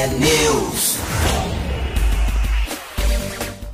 [0.00, 0.96] T-News.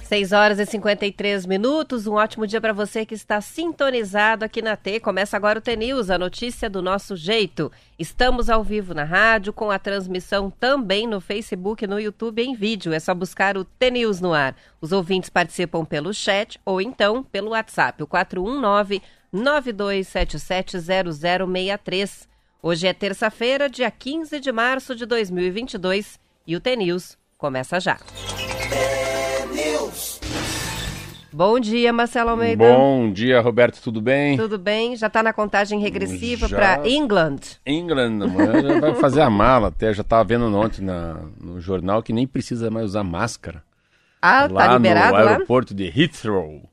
[0.09, 2.09] 6 horas e 53 minutos.
[2.09, 4.99] Um ótimo dia para você que está sintonizado aqui na T.
[4.99, 7.71] Começa agora o T News, a notícia do nosso jeito.
[7.97, 12.57] Estamos ao vivo na rádio, com a transmissão também no Facebook e no YouTube em
[12.57, 12.93] vídeo.
[12.93, 14.57] É só buscar o T News no ar.
[14.81, 19.01] Os ouvintes participam pelo chat ou então pelo WhatsApp, o 419
[19.33, 22.27] 92770063.
[22.69, 27.97] Hoje é terça-feira, dia 15 de março de 2022 e o T News começa já.
[31.33, 32.65] Bom dia, Marcelo Almeida.
[32.65, 34.37] Bom dia, Roberto, tudo bem?
[34.37, 34.97] Tudo bem?
[34.97, 36.57] Já está na contagem regressiva Já.
[36.57, 37.39] para England.
[37.65, 39.95] England, já vai fazer a mala até.
[39.95, 43.63] Já estava vendo ontem na, no jornal que nem precisa mais usar máscara.
[44.21, 45.31] Ah, tá lá liberado no lá?
[45.31, 46.69] aeroporto de Heathrow,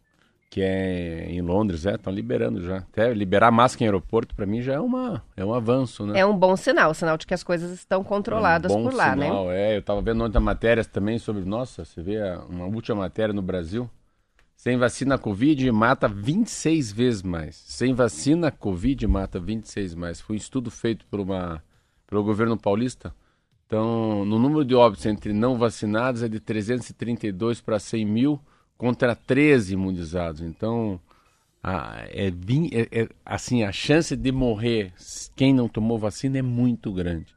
[0.53, 2.77] que é em Londres, é, estão liberando já.
[2.77, 6.19] Até liberar máscara em aeroporto, para mim, já é, uma, é um avanço, né?
[6.19, 8.95] É um bom sinal, sinal de que as coisas estão controladas É um bom por
[8.95, 9.25] lá, né?
[9.25, 13.33] sinal, É, eu estava vendo ontem matérias também sobre, nossa, você vê uma última matéria
[13.33, 13.89] no Brasil,
[14.55, 17.56] sem vacina Covid mata 26 vezes mais.
[17.56, 20.22] Sem vacina Covid mata 26 mais.
[20.22, 21.63] Foi um estudo feito por uma,
[22.06, 23.11] pelo governo paulista.
[23.66, 28.39] Então, no número de óbitos entre não vacinados é de 332 para 100 mil
[28.84, 30.42] contra 13 imunizados.
[30.42, 31.00] Então,
[31.64, 34.92] a, é, é- é- assim, a chance de morrer
[35.38, 37.34] quem não tomou vacina é muito grande.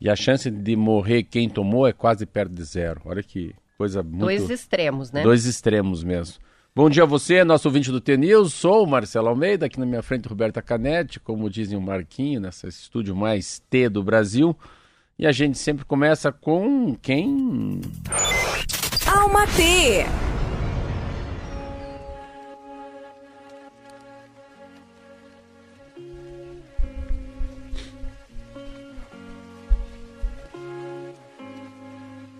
[0.00, 3.02] E a chance de morrer quem tomou é quase perto de zero.
[3.04, 4.18] Olha que coisa muito...
[4.18, 5.22] Dois extremos, né?
[5.22, 6.38] Dois extremos mesmo.
[6.74, 8.52] Bom dia a você, nosso ouvinte do T-News.
[8.52, 12.66] Sou o Marcelo Almeida, aqui na minha frente Roberta Canetti, como dizem o Marquinho, nesse
[12.66, 14.56] estúdio mais T do Brasil.
[15.16, 17.80] E a gente sempre começa com quem?
[19.06, 20.39] Alma T.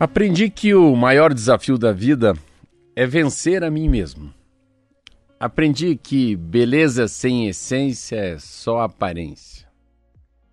[0.02, 2.32] Aprendi que o maior desafio da vida
[2.96, 4.32] é vencer a mim mesmo.
[5.38, 9.68] Aprendi que beleza sem essência é só aparência.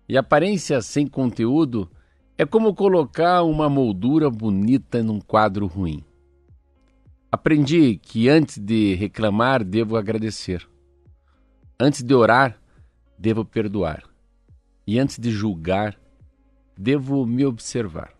[0.06, 1.90] E aparência sem conteúdo
[2.36, 6.04] é como colocar uma moldura bonita num quadro ruim.
[7.32, 10.68] Aprendi que antes de reclamar, devo agradecer.
[11.80, 12.60] Antes de orar,
[13.18, 14.02] devo perdoar.
[14.86, 15.98] E antes de julgar,
[16.76, 18.17] devo me observar.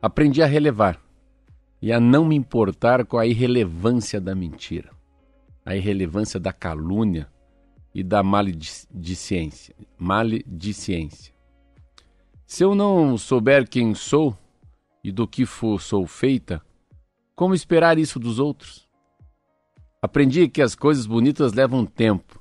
[0.00, 1.00] Aprendi a relevar
[1.82, 4.90] e a não me importar com a irrelevância da mentira,
[5.66, 7.28] a irrelevância da calúnia
[7.92, 9.74] e da maledicência.
[9.98, 11.34] maledicência.
[12.46, 14.38] Se eu não souber quem sou
[15.02, 16.62] e do que for sou feita,
[17.34, 18.88] como esperar isso dos outros?
[20.00, 22.40] Aprendi que as coisas bonitas levam tempo.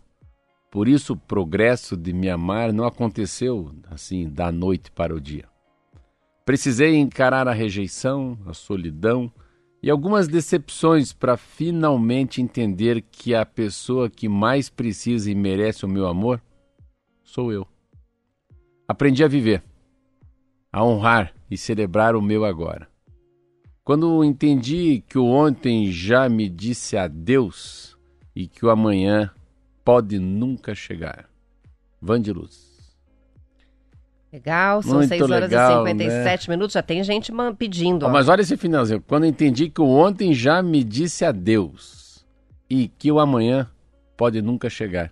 [0.70, 5.50] Por isso o progresso de me amar não aconteceu assim da noite para o dia.
[6.48, 9.30] Precisei encarar a rejeição, a solidão
[9.84, 15.90] e algumas decepções para finalmente entender que a pessoa que mais precisa e merece o
[15.90, 16.42] meu amor
[17.22, 17.68] sou eu.
[18.88, 19.62] Aprendi a viver,
[20.72, 22.88] a honrar e celebrar o meu agora.
[23.84, 27.98] Quando entendi que o ontem já me disse adeus
[28.34, 29.30] e que o amanhã
[29.84, 31.30] pode nunca chegar.
[32.02, 32.77] Vande Luz.
[34.38, 36.74] Legal, são Muito 6 horas legal, e 57 minutos.
[36.74, 38.04] Já tem gente pedindo.
[38.06, 38.12] Ó, ó.
[38.12, 39.04] mas olha esse finalzinho.
[39.08, 42.24] Quando eu entendi que o ontem já me disse adeus
[42.70, 43.68] e que o amanhã
[44.16, 45.12] pode nunca chegar.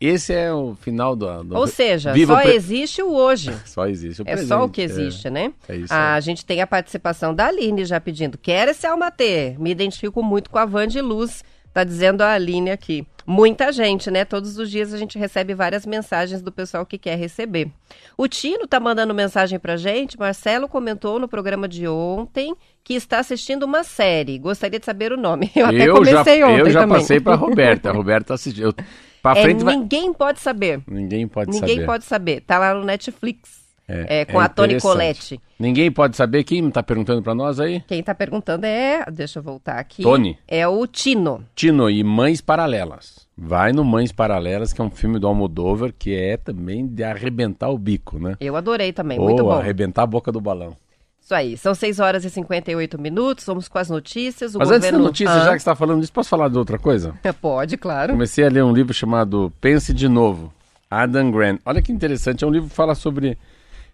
[0.00, 1.44] Esse é o final do.
[1.44, 1.56] do...
[1.56, 3.50] Ou seja, Viva só pre- existe o hoje.
[3.64, 4.48] Só existe o É presente.
[4.48, 4.84] só o que é.
[4.84, 5.52] existe, né?
[5.68, 6.20] é isso a aí.
[6.22, 8.36] gente tem a participação da Aline já pedindo.
[8.36, 9.56] Quero esse Alma T.
[9.58, 11.42] Me identifico muito com a Van de Luz.
[11.72, 13.06] Tá dizendo a Aline aqui.
[13.26, 14.24] Muita gente, né?
[14.24, 17.68] Todos os dias a gente recebe várias mensagens do pessoal que quer receber.
[18.16, 20.16] O Tino tá mandando mensagem pra gente.
[20.18, 22.54] Marcelo comentou no programa de ontem
[22.84, 24.38] que está assistindo uma série.
[24.38, 25.50] Gostaria de saber o nome.
[25.56, 26.98] Eu até eu comecei já, ontem eu já também.
[27.00, 27.90] passei pra Roberta.
[27.90, 28.72] A Roberta assistiu.
[29.20, 29.74] Pra É, frente vai...
[29.76, 30.80] ninguém pode saber.
[30.86, 31.86] Ninguém pode Ninguém saber.
[31.86, 32.40] pode saber.
[32.42, 33.65] Tá lá no Netflix.
[33.88, 34.92] É, É, com é a Toni interessante.
[34.92, 35.40] Colette.
[35.58, 37.80] Ninguém pode saber quem tá perguntando pra nós aí?
[37.86, 39.04] Quem tá perguntando é.
[39.10, 40.02] Deixa eu voltar aqui.
[40.02, 40.38] Tony.
[40.48, 41.44] É o Tino.
[41.54, 43.26] Tino e Mães Paralelas.
[43.36, 47.68] Vai no Mães Paralelas, que é um filme do Almodóvar, que é também de arrebentar
[47.70, 48.36] o bico, né?
[48.40, 49.52] Eu adorei também, muito bom.
[49.52, 50.74] arrebentar a boca do balão.
[51.20, 54.54] Isso aí, são 6 horas e 58 minutos, vamos com as notícias.
[54.54, 55.04] O Mas antes da governo...
[55.06, 57.14] notícia, Ah, já que você está falando disso, posso falar de outra coisa?
[57.42, 58.12] Pode, claro.
[58.12, 60.52] Comecei a ler um livro chamado Pense de Novo,
[60.88, 61.60] Adam Grant.
[61.66, 63.36] Olha que interessante, é um livro que fala sobre...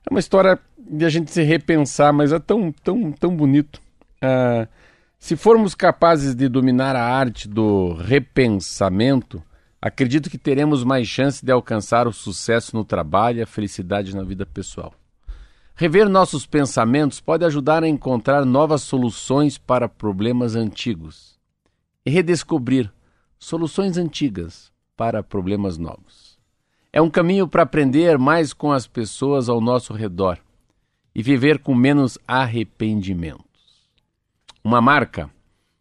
[0.04, 3.80] É uma história de a gente se repensar, mas é tão, tão, tão bonito.
[4.20, 4.66] Ah,
[5.18, 9.42] se formos capazes de dominar a arte do repensamento,
[9.80, 14.24] acredito que teremos mais chance de alcançar o sucesso no trabalho e a felicidade na
[14.24, 14.92] vida pessoal.
[15.74, 21.38] Rever nossos pensamentos pode ajudar a encontrar novas soluções para problemas antigos
[22.04, 22.92] e redescobrir
[23.38, 26.21] soluções antigas para problemas novos.
[26.92, 30.38] É um caminho para aprender mais com as pessoas ao nosso redor
[31.14, 33.46] e viver com menos arrependimentos.
[34.62, 35.30] Uma marca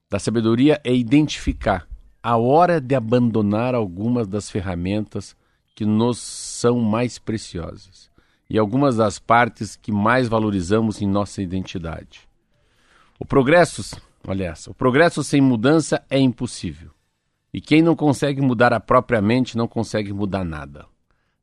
[0.09, 1.85] da sabedoria é identificar
[2.23, 5.35] a hora de abandonar algumas das ferramentas
[5.75, 8.09] que nos são mais preciosas
[8.49, 12.21] e algumas das partes que mais valorizamos em nossa identidade.
[13.19, 16.91] O progresso, olha essa, o progresso sem mudança é impossível.
[17.53, 20.90] E quem não consegue mudar a própria mente não consegue mudar nada.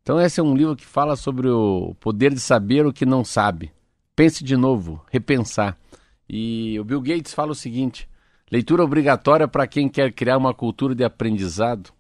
[0.08, 3.22] Então esse é um livro que fala sobre o poder de saber o que não
[3.22, 3.70] sabe.
[4.16, 5.76] Pense de novo, repensar.
[6.26, 8.08] E o Bill Gates fala o seguinte:
[8.50, 11.90] leitura obrigatória para quem quer criar uma cultura de aprendizado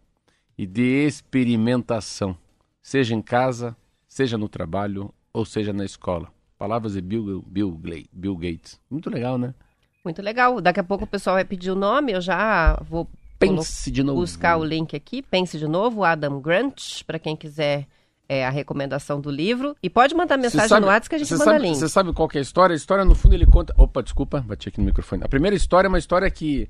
[0.56, 2.34] e de experimentação,
[2.80, 3.76] seja em casa,
[4.08, 6.32] seja no trabalho ou seja na escola.
[6.56, 7.78] Palavras de Bill, Bill,
[8.10, 8.80] Bill Gates.
[8.90, 9.52] Muito legal, né?
[10.02, 10.62] Muito legal.
[10.62, 13.06] Daqui a pouco o pessoal vai pedir o nome, eu já vou
[13.38, 14.20] Pense de novo.
[14.20, 15.20] buscar o link aqui.
[15.20, 17.86] Pense de novo, Adam Grant, para quem quiser
[18.28, 19.74] é, a recomendação do livro.
[19.82, 21.76] E pode mandar mensagem sabe, no WhatsApp que a gente manda sabe, link.
[21.76, 22.74] Você sabe qual é a história?
[22.74, 23.74] A história, no fundo, ele conta.
[23.78, 25.24] Opa, desculpa, bati aqui no microfone.
[25.24, 26.68] A primeira história é uma história que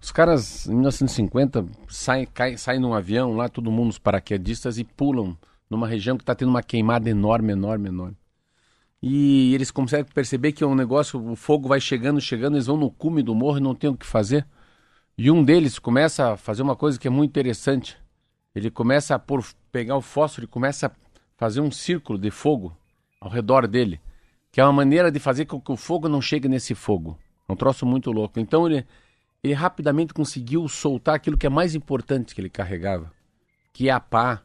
[0.00, 4.84] os caras, em 1950, saem, caem, saem num avião lá, todo mundo, os paraquedistas, e
[4.84, 5.36] pulam
[5.68, 8.16] numa região que está tendo uma queimada enorme, enorme, enorme.
[9.02, 12.76] E eles conseguem perceber que é um negócio, o fogo vai chegando, chegando, eles vão
[12.76, 14.46] no cume do morro e não tem o que fazer.
[15.16, 17.96] E um deles começa a fazer uma coisa que é muito interessante.
[18.54, 20.90] Ele começa a por, pegar o fósforo e começa a
[21.36, 22.76] fazer um círculo de fogo
[23.20, 24.00] ao redor dele,
[24.50, 27.18] que é uma maneira de fazer com que o fogo não chegue nesse fogo.
[27.48, 28.40] É um troço muito louco.
[28.40, 28.86] Então ele,
[29.42, 33.12] ele rapidamente conseguiu soltar aquilo que é mais importante que ele carregava,
[33.72, 34.42] que é a pá,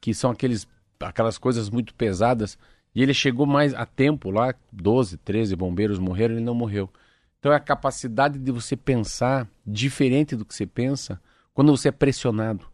[0.00, 0.68] que são aqueles,
[1.00, 2.58] aquelas coisas muito pesadas.
[2.94, 6.90] E ele chegou mais a tempo lá, 12, 13 bombeiros morreram, ele não morreu.
[7.38, 11.20] Então é a capacidade de você pensar diferente do que você pensa
[11.54, 12.66] quando você é pressionado.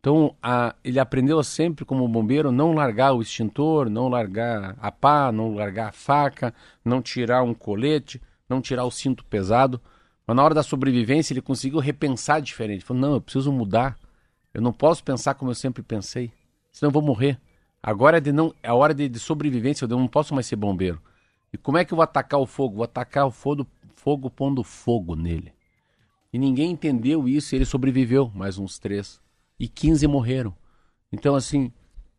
[0.00, 5.32] Então a, ele aprendeu sempre como bombeiro não largar o extintor, não largar a pá,
[5.32, 6.54] não largar a faca,
[6.84, 9.80] não tirar um colete, não tirar o cinto pesado.
[10.26, 12.84] Mas na hora da sobrevivência ele conseguiu repensar diferente.
[12.84, 13.96] Falou, não, eu preciso mudar.
[14.52, 16.32] Eu não posso pensar como eu sempre pensei,
[16.72, 17.38] senão eu vou morrer.
[17.82, 20.56] Agora é, de não, é a hora de, de sobrevivência, eu não posso mais ser
[20.56, 21.00] bombeiro.
[21.52, 22.76] E como é que eu vou atacar o fogo?
[22.76, 25.52] Vou atacar o fogo, fogo pondo fogo nele.
[26.32, 29.20] E ninguém entendeu isso e ele sobreviveu, mais uns três.
[29.58, 30.54] E 15 morreram.
[31.12, 31.72] Então, assim,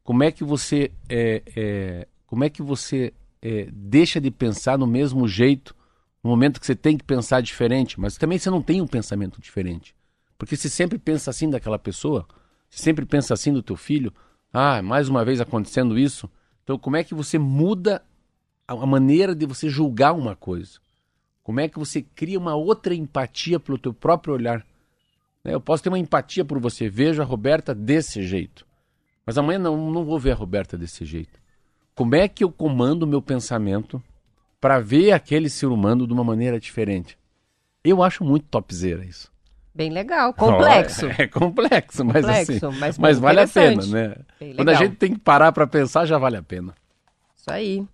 [0.03, 4.87] como é que você, é, é, como é que você é, deixa de pensar no
[4.87, 5.75] mesmo jeito
[6.23, 9.39] no momento que você tem que pensar diferente, mas também você não tem um pensamento
[9.39, 9.95] diferente.
[10.37, 12.27] Porque se sempre pensa assim daquela pessoa,
[12.69, 14.13] se sempre pensa assim do teu filho,
[14.51, 16.29] ah, mais uma vez acontecendo isso.
[16.63, 18.03] Então, como é que você muda
[18.67, 20.79] a maneira de você julgar uma coisa?
[21.41, 24.65] Como é que você cria uma outra empatia pelo teu próprio olhar?
[25.47, 28.67] Né, eu posso ter uma empatia por você, vejo a Roberta desse jeito,
[29.25, 31.39] mas amanhã não, não vou ver a Roberta desse jeito.
[31.95, 34.03] Como é que eu comando o meu pensamento
[34.59, 37.17] para ver aquele ser humano de uma maneira diferente?
[37.81, 39.31] Eu acho muito topzera isso.
[39.73, 41.05] Bem legal, complexo.
[41.05, 44.15] É, é complexo, mas Complexo, assim, mas mas, vale a pena, né?
[44.55, 46.73] Quando a gente tem que parar para pensar, já vale a pena.
[47.35, 47.87] Isso aí.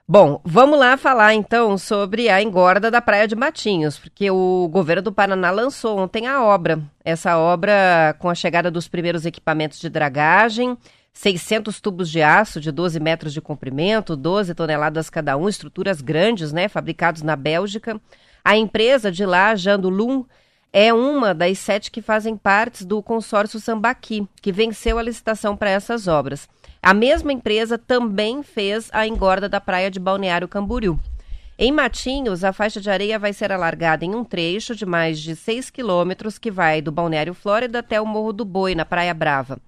[0.07, 5.03] Bom, vamos lá falar então sobre a engorda da Praia de Matinhos, porque o governo
[5.03, 6.81] do Paraná lançou ontem a obra.
[7.05, 10.77] Essa obra com a chegada dos primeiros equipamentos de dragagem,
[11.13, 16.51] 600 tubos de aço de 12 metros de comprimento, 12 toneladas cada um, estruturas grandes,
[16.51, 17.99] né, fabricados na Bélgica.
[18.43, 20.25] A empresa de lá, Jandulum,
[20.73, 25.69] é uma das sete que fazem parte do consórcio Sambaqui, que venceu a licitação para
[25.69, 26.47] essas obras.
[26.81, 30.97] A mesma empresa também fez a engorda da praia de Balneário Camboriú.
[31.59, 35.35] Em Matinhos, a faixa de areia vai ser alargada em um trecho de mais de
[35.35, 39.59] 6 quilômetros que vai do Balneário Flórida até o Morro do Boi, na Praia Brava,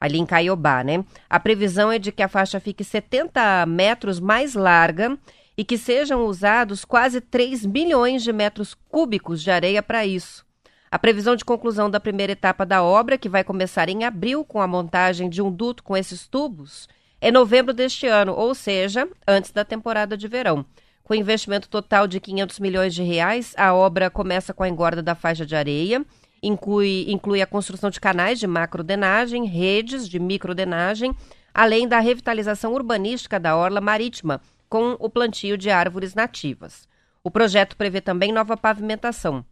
[0.00, 1.04] ali em Caiobá, né?
[1.28, 5.18] A previsão é de que a faixa fique 70 metros mais larga
[5.58, 10.46] e que sejam usados quase 3 milhões de metros cúbicos de areia para isso.
[10.92, 14.60] A previsão de conclusão da primeira etapa da obra, que vai começar em abril com
[14.60, 16.86] a montagem de um duto com esses tubos,
[17.18, 20.66] é novembro deste ano, ou seja, antes da temporada de verão.
[21.02, 25.14] Com investimento total de 500 milhões de reais, a obra começa com a engorda da
[25.14, 26.04] faixa de areia,
[26.42, 31.16] inclui, inclui a construção de canais de macrodenagem, redes de microdenagem,
[31.54, 36.86] além da revitalização urbanística da orla marítima, com o plantio de árvores nativas.
[37.24, 39.42] O projeto prevê também nova pavimentação,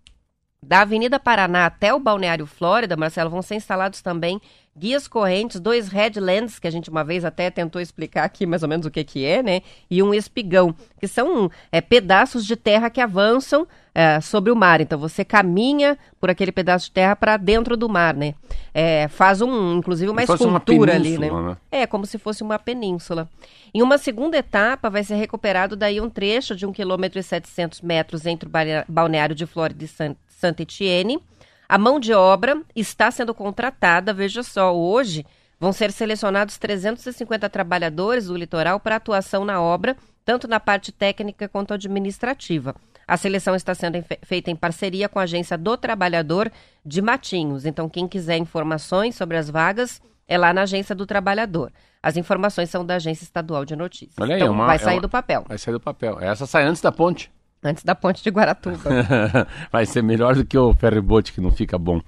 [0.62, 4.40] da Avenida Paraná até o Balneário Flórida, Marcelo, vão ser instalados também
[4.76, 8.68] guias correntes, dois headlands, que a gente uma vez até tentou explicar aqui mais ou
[8.68, 9.62] menos o que, que é, né?
[9.90, 14.80] E um espigão, que são é, pedaços de terra que avançam é, sobre o mar.
[14.80, 18.34] Então você caminha por aquele pedaço de terra para dentro do mar, né?
[18.72, 21.30] É, faz um, inclusive, uma escultura uma ali, né?
[21.30, 21.56] né?
[21.70, 23.28] É, como se fosse uma península.
[23.74, 27.80] Em uma segunda etapa, vai ser recuperado daí um trecho de 1 km e 700
[27.80, 28.52] metros entre o
[28.88, 30.29] balneário de Flórida e Santa
[30.60, 31.20] Etienne.
[31.68, 35.24] A mão de obra está sendo contratada, veja só, hoje
[35.60, 41.48] vão ser selecionados 350 trabalhadores do litoral para atuação na obra, tanto na parte técnica
[41.48, 42.74] quanto administrativa.
[43.06, 46.50] A seleção está sendo feita em parceria com a Agência do Trabalhador
[46.84, 47.66] de Matinhos.
[47.66, 51.72] Então, quem quiser informações sobre as vagas, é lá na Agência do Trabalhador.
[52.02, 54.16] As informações são da Agência Estadual de Notícias.
[54.18, 55.44] Olha aí, então, é uma, vai sair é uma, do papel.
[55.46, 56.20] Vai sair do papel.
[56.20, 57.30] Essa sai antes da ponte.
[57.62, 58.78] Antes da ponte de Guaratuba.
[59.70, 62.00] Vai ser melhor do que o ferryboat, que não fica bom.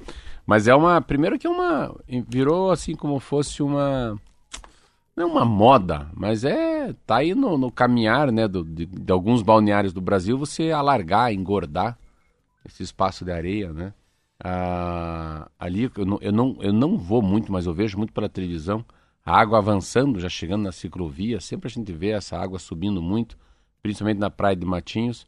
[0.46, 1.00] Mas é uma.
[1.00, 1.94] Primeiro que é uma.
[2.28, 4.18] Virou assim como fosse uma.
[5.14, 6.94] Não é uma moda, mas é.
[7.06, 8.48] Tá aí no, no caminhar, né?
[8.48, 11.98] Do, de, de, alguns balneários do Brasil, você alargar, engordar
[12.64, 13.92] esse espaço de areia, né?
[14.42, 18.28] Ah, ali eu não, eu, não, eu não vou muito, mas eu vejo muito pela
[18.28, 18.84] televisão.
[19.24, 21.40] A água avançando, já chegando na ciclovia.
[21.40, 23.38] Sempre a gente vê essa água subindo muito,
[23.82, 25.26] principalmente na praia de Matinhos.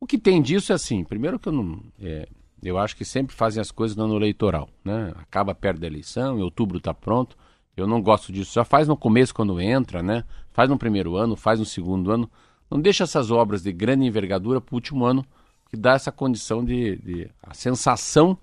[0.00, 1.82] O que tem disso é assim, primeiro que eu não.
[2.00, 2.26] É,
[2.62, 5.12] eu acho que sempre fazem as coisas no ano eleitoral, né?
[5.16, 7.36] Acaba perto da eleição, em outubro está pronto.
[7.76, 8.54] Eu não gosto disso.
[8.54, 10.24] Já faz no começo quando entra, né?
[10.52, 12.30] Faz no primeiro ano, faz no segundo ano.
[12.70, 15.24] Não deixa essas obras de grande envergadura para o último ano,
[15.68, 18.38] que dá essa condição de, de, a sensação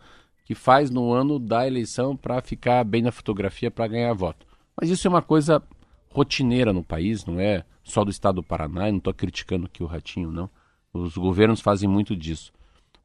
[0.46, 4.46] que faz no ano da eleição para ficar bem na fotografia para ganhar voto.
[4.80, 5.62] Mas isso é uma coisa
[6.12, 8.88] rotineira no país, não é só do estado do Paraná.
[8.88, 10.50] Eu não estou criticando aqui o ratinho, não.
[11.04, 12.52] Os governos fazem muito disso.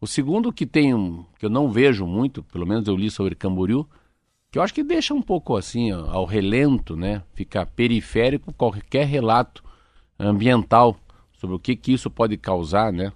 [0.01, 0.93] O segundo que tem
[1.39, 3.87] que eu não vejo muito, pelo menos eu li sobre Camboriú,
[4.51, 7.23] que eu acho que deixa um pouco assim ao relento, né?
[7.35, 9.63] Fica periférico qualquer relato
[10.19, 10.97] ambiental
[11.33, 13.13] sobre o que, que isso pode causar, né?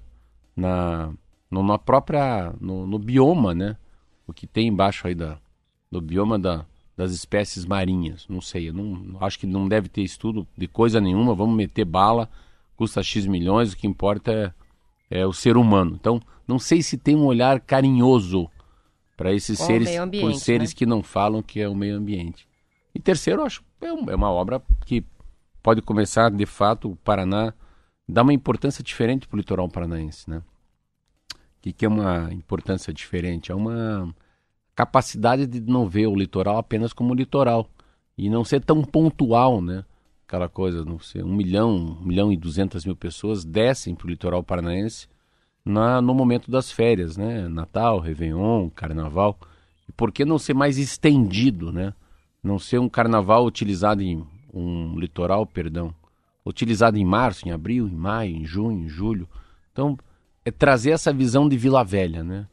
[0.57, 1.13] Na,
[1.51, 3.77] no, na própria no, no, bioma, né?
[4.27, 5.39] O que tem embaixo aí da,
[5.91, 6.65] do bioma da,
[6.97, 8.27] das espécies marinhas.
[8.29, 11.35] Não sei, eu não acho que não deve ter estudo de coisa nenhuma.
[11.35, 12.31] Vamos meter bala,
[12.77, 13.73] custa x milhões.
[13.73, 14.53] O que importa é
[15.11, 15.97] é o ser humano.
[15.99, 18.51] Então, não sei se tem um olhar carinhoso
[19.17, 20.77] para esses Com seres, por seres né?
[20.77, 22.47] que não falam que é o meio ambiente.
[22.95, 25.05] E terceiro, acho é, é uma obra que
[25.63, 27.53] pode começar, de fato, o Paraná
[28.09, 30.39] dá uma importância diferente para o litoral paranaense, né?
[30.39, 33.51] O que, que é uma importância diferente?
[33.51, 34.15] É uma
[34.75, 37.69] capacidade de não ver o litoral apenas como litoral
[38.17, 39.85] e não ser tão pontual, né?
[40.27, 44.11] Aquela coisa, não sei, um milhão, um milhão e duzentas mil pessoas descem para o
[44.11, 45.07] litoral paranaense
[45.65, 47.49] na, no momento das férias, né?
[47.49, 49.39] Natal, Réveillon, Carnaval.
[49.89, 51.95] E por que não ser mais estendido, né?
[52.43, 55.95] Não ser um carnaval utilizado em um litoral, perdão,
[56.45, 59.29] utilizado em março, em abril, em maio, em junho, em julho.
[59.73, 59.97] Então,
[60.45, 62.49] é trazer essa visão de Vila Velha, né?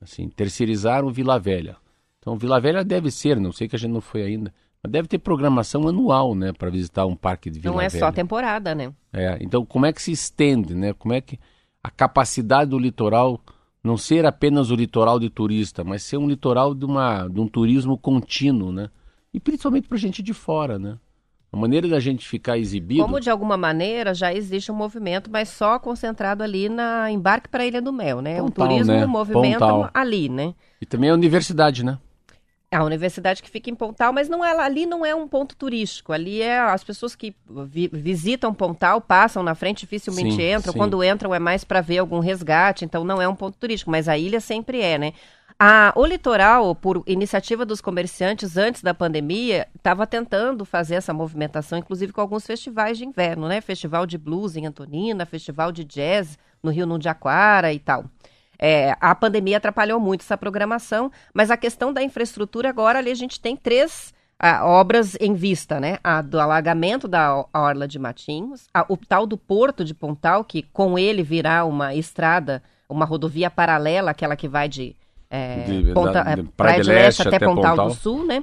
[0.00, 1.76] Assim, terceirizar o Vila Velha.
[2.18, 4.52] Então, Vila Velha deve ser, não sei que a gente não foi ainda,
[4.88, 8.04] Deve ter programação anual, né, para visitar um parque de Vila Não é Velha.
[8.04, 8.92] só temporada, né?
[9.12, 10.92] É, então como é que se estende, né?
[10.92, 11.38] Como é que
[11.82, 13.40] a capacidade do litoral
[13.82, 17.46] não ser apenas o litoral de turista, mas ser um litoral de, uma, de um
[17.46, 18.88] turismo contínuo, né?
[19.32, 20.96] E principalmente para gente de fora, né?
[21.52, 23.02] A maneira da gente ficar exibido.
[23.02, 27.62] Como de alguma maneira já existe um movimento, mas só concentrado ali na embarque para
[27.62, 28.40] a Ilha do Mel, né?
[28.40, 29.06] Pontal, o turismo, né?
[29.06, 29.90] movimento Pontal.
[29.92, 30.54] ali, né?
[30.80, 31.98] E também a universidade, né?
[32.74, 36.12] A universidade que fica em Pontal, mas não é, ali não é um ponto turístico.
[36.12, 37.34] Ali é as pessoas que
[37.66, 40.72] vi, visitam Pontal, passam na frente, dificilmente sim, entram.
[40.72, 40.78] Sim.
[40.78, 44.08] Quando entram é mais para ver algum resgate, então não é um ponto turístico, mas
[44.08, 45.12] a ilha sempre é, né?
[45.58, 51.78] A, o litoral, por iniciativa dos comerciantes antes da pandemia, estava tentando fazer essa movimentação,
[51.78, 53.60] inclusive com alguns festivais de inverno, né?
[53.60, 58.06] Festival de blues em Antonina, festival de jazz no Rio Nundiaquara e tal.
[58.66, 63.14] É, a pandemia atrapalhou muito essa programação, mas a questão da infraestrutura agora ali a
[63.14, 65.98] gente tem três a, obras em vista, né?
[66.02, 70.62] A do alagamento da Orla de Matinhos, a, o tal do Porto de Pontal, que
[70.62, 74.96] com ele virá uma estrada, uma rodovia paralela, aquela que vai de
[75.28, 77.94] é, de, Ponta, da, de Praia, Praia de Leste, Leste até, até Pontal, Pontal do
[77.94, 78.42] Sul, né?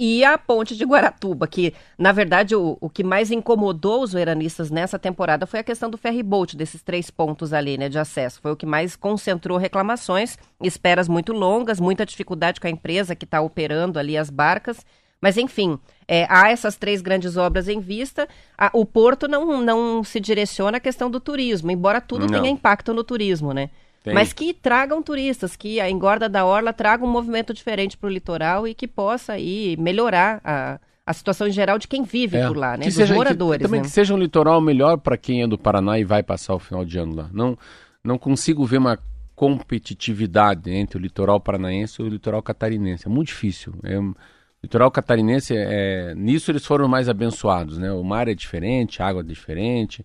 [0.00, 4.70] E a ponte de Guaratuba, que, na verdade, o, o que mais incomodou os veranistas
[4.70, 8.40] nessa temporada foi a questão do ferryboat, desses três pontos ali, né, de acesso.
[8.40, 13.24] Foi o que mais concentrou reclamações, esperas muito longas, muita dificuldade com a empresa que
[13.24, 14.86] está operando ali as barcas.
[15.20, 15.76] Mas, enfim,
[16.06, 18.28] é, há essas três grandes obras em vista.
[18.56, 22.40] A, o porto não, não se direciona à questão do turismo, embora tudo não.
[22.40, 23.68] tenha impacto no turismo, né?
[24.02, 24.14] Tem.
[24.14, 28.12] Mas que tragam turistas, que a engorda da orla traga um movimento diferente para o
[28.12, 32.46] litoral e que possa aí melhorar a, a situação em geral de quem vive é,
[32.46, 32.86] por lá, né?
[32.86, 33.58] Dos seja, moradores.
[33.58, 33.86] Que, também né?
[33.86, 36.84] que seja um litoral melhor para quem é do Paraná e vai passar o final
[36.84, 37.30] de ano lá.
[37.32, 37.58] Não,
[38.04, 38.98] não consigo ver uma
[39.34, 43.06] competitividade entre o litoral paranaense e o litoral catarinense.
[43.06, 43.72] É muito difícil.
[43.84, 44.14] É, o
[44.62, 47.92] litoral catarinense, é, nisso eles foram mais abençoados, né?
[47.92, 50.04] O mar é diferente, a água é diferente.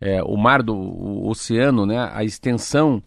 [0.00, 2.10] É, o mar do o oceano, né?
[2.12, 3.02] A extensão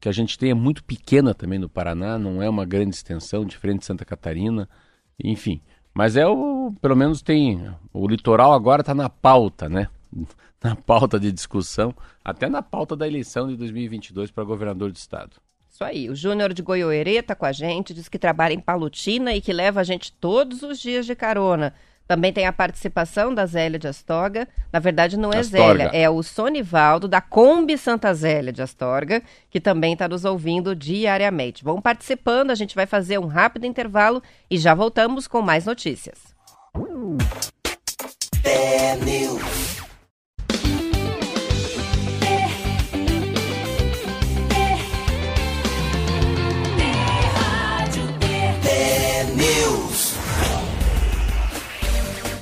[0.00, 3.44] que a gente tem é muito pequena também no Paraná, não é uma grande extensão,
[3.44, 4.68] diferente de Santa Catarina,
[5.22, 5.60] enfim.
[5.92, 9.88] Mas é o, pelo menos tem, o litoral agora está na pauta, né?
[10.62, 15.38] Na pauta de discussão, até na pauta da eleição de 2022 para governador do estado.
[15.70, 19.34] Isso aí, o Júnior de Goiôerê está com a gente, diz que trabalha em Palutina
[19.34, 21.72] e que leva a gente todos os dias de carona.
[22.10, 24.48] Também tem a participação da Zélia de Astorga.
[24.72, 25.84] Na verdade, não é Astorga.
[25.84, 30.74] Zélia, é o Sonivaldo, da Kombi Santa Zélia de Astorga, que também está nos ouvindo
[30.74, 31.62] diariamente.
[31.62, 36.18] Vão participando, a gente vai fazer um rápido intervalo e já voltamos com mais notícias.
[38.42, 38.96] É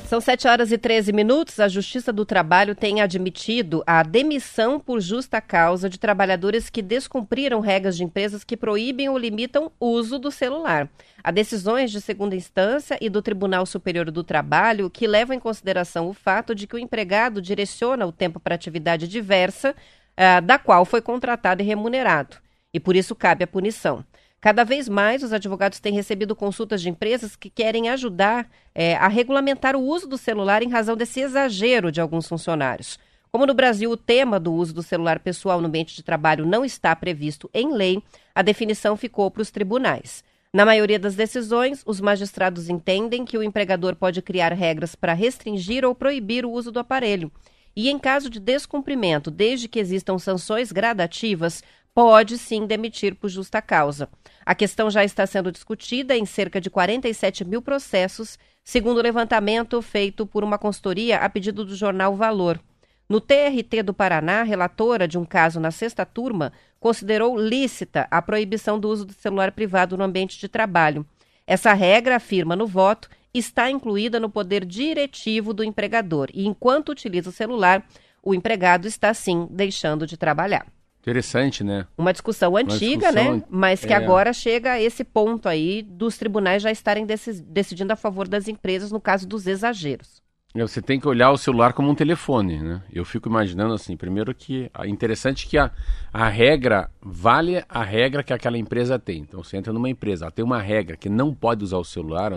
[0.09, 1.61] São 7 horas e 13 minutos.
[1.61, 7.61] A Justiça do Trabalho tem admitido a demissão por justa causa de trabalhadores que descumpriram
[7.61, 10.89] regras de empresas que proíbem ou limitam o uso do celular.
[11.23, 16.09] Há decisões de segunda instância e do Tribunal Superior do Trabalho que levam em consideração
[16.09, 19.75] o fato de que o empregado direciona o tempo para atividade diversa
[20.17, 22.39] uh, da qual foi contratado e remunerado.
[22.73, 24.03] E por isso cabe a punição.
[24.41, 29.09] Cada vez mais, os advogados têm recebido consultas de empresas que querem ajudar é, a
[29.09, 32.99] regulamentar o uso do celular em razão desse exagero de alguns funcionários.
[33.33, 36.65] Como no Brasil o tema do uso do celular pessoal no ambiente de trabalho não
[36.65, 38.03] está previsto em lei,
[38.35, 40.23] a definição ficou para os tribunais.
[40.53, 45.85] Na maioria das decisões, os magistrados entendem que o empregador pode criar regras para restringir
[45.85, 47.31] ou proibir o uso do aparelho.
[47.77, 51.63] E em caso de descumprimento, desde que existam sanções gradativas,
[51.95, 54.09] pode sim demitir por justa causa.
[54.45, 59.81] A questão já está sendo discutida em cerca de 47 mil processos, segundo o levantamento
[59.83, 62.61] feito por uma consultoria a pedido do jornal Valor.
[63.09, 68.79] No TRT do Paraná, relatora de um caso na sexta turma considerou lícita a proibição
[68.79, 71.07] do uso do celular privado no ambiente de trabalho.
[71.47, 77.31] Essa regra, afirma no voto, está incluída no poder diretivo do empregador e, enquanto utiliza
[77.31, 77.83] o celular,
[78.23, 80.67] o empregado está sim deixando de trabalhar.
[81.09, 81.87] Interessante, né?
[81.97, 83.45] Uma discussão antiga, Uma discussão, né?
[83.49, 83.97] Mas que é...
[83.97, 88.93] agora chega a esse ponto aí dos tribunais já estarem decidindo a favor das empresas
[88.93, 90.23] no caso dos exageros.
[90.55, 92.83] É, você tem que olhar o celular como um telefone, né?
[92.93, 95.71] Eu fico imaginando assim, primeiro que é interessante que a,
[96.13, 99.21] a regra vale a regra que aquela empresa tem.
[99.21, 102.33] Então você entra numa empresa, ela tem uma regra que não pode usar o celular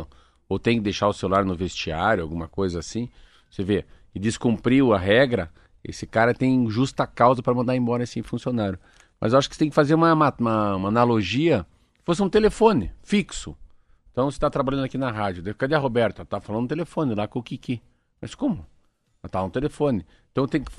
[0.47, 3.09] ou tem que deixar o celular no vestiário, alguma coisa assim.
[3.49, 5.49] Você vê, e descumpriu a regra,
[5.83, 8.79] esse cara tem justa causa para mandar embora esse funcionário.
[9.19, 11.65] Mas eu acho que você tem que fazer uma, uma, uma analogia.
[11.97, 13.55] Se fosse um telefone fixo.
[14.11, 15.55] Então você está trabalhando aqui na rádio.
[15.55, 16.23] Cadê a Roberta?
[16.23, 17.81] Está falando no telefone lá com o Kiki.
[18.19, 18.65] Mas como?
[19.23, 20.05] Ela está no telefone.
[20.31, 20.71] Então tem que.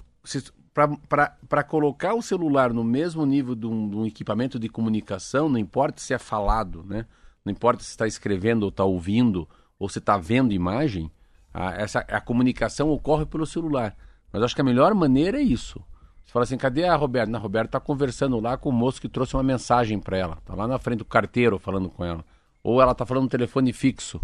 [1.08, 5.58] Para colocar o celular no mesmo nível de um, de um, equipamento de comunicação, não
[5.58, 7.04] importa se é falado, né?
[7.44, 9.46] não importa se está escrevendo ou está ouvindo,
[9.78, 11.10] ou se está vendo imagem,
[11.52, 13.94] a, essa, a comunicação ocorre pelo celular.
[14.32, 15.80] Mas acho que a melhor maneira é isso.
[16.24, 17.30] Você fala assim, cadê a Roberta?
[17.30, 20.38] Na Roberta está conversando lá com o moço que trouxe uma mensagem para ela.
[20.38, 22.24] Está lá na frente do carteiro falando com ela.
[22.62, 24.20] Ou ela está falando no telefone fixo.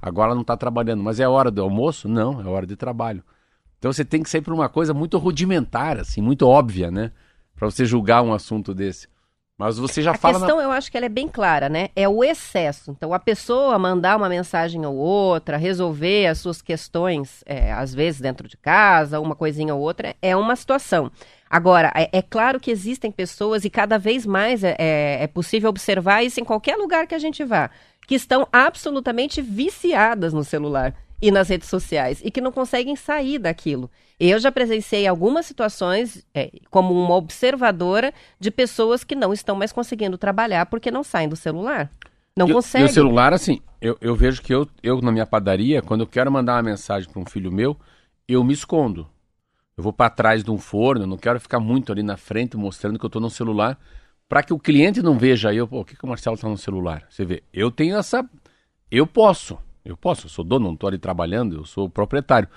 [0.00, 1.02] Agora ela não está trabalhando.
[1.02, 2.08] Mas é hora do almoço?
[2.08, 3.22] Não, é hora de trabalho.
[3.78, 7.12] Então você tem que sair por uma coisa muito rudimentar, assim, muito óbvia, né?
[7.54, 9.08] Para você julgar um assunto desse.
[9.58, 10.38] Mas você já a fala.
[10.38, 10.64] A questão, na...
[10.64, 11.90] eu acho que ela é bem clara, né?
[11.94, 12.90] É o excesso.
[12.90, 18.20] Então, a pessoa mandar uma mensagem ou outra, resolver as suas questões, é, às vezes
[18.20, 21.10] dentro de casa, uma coisinha ou outra, é uma situação.
[21.48, 25.68] Agora, é, é claro que existem pessoas, e cada vez mais é, é, é possível
[25.68, 27.70] observar isso em qualquer lugar que a gente vá,
[28.06, 33.38] que estão absolutamente viciadas no celular e nas redes sociais e que não conseguem sair
[33.38, 33.88] daquilo.
[34.18, 39.70] Eu já presenciei algumas situações, é, como uma observadora, de pessoas que não estão mais
[39.70, 41.88] conseguindo trabalhar porque não saem do celular.
[42.36, 42.88] Não conseguem.
[42.88, 46.06] E o celular, assim, eu, eu vejo que eu, eu, na minha padaria, quando eu
[46.06, 47.76] quero mandar uma mensagem para um filho meu,
[48.26, 49.06] eu me escondo.
[49.76, 52.56] Eu vou para trás de um forno, eu não quero ficar muito ali na frente
[52.56, 53.78] mostrando que eu estou no celular,
[54.28, 56.58] para que o cliente não veja eu, pô, o que, que o Marcelo está no
[56.58, 57.04] celular?
[57.08, 58.28] Você vê, eu tenho essa.
[58.90, 62.48] Eu posso, eu posso, eu sou dono, não estou ali trabalhando, eu sou proprietário.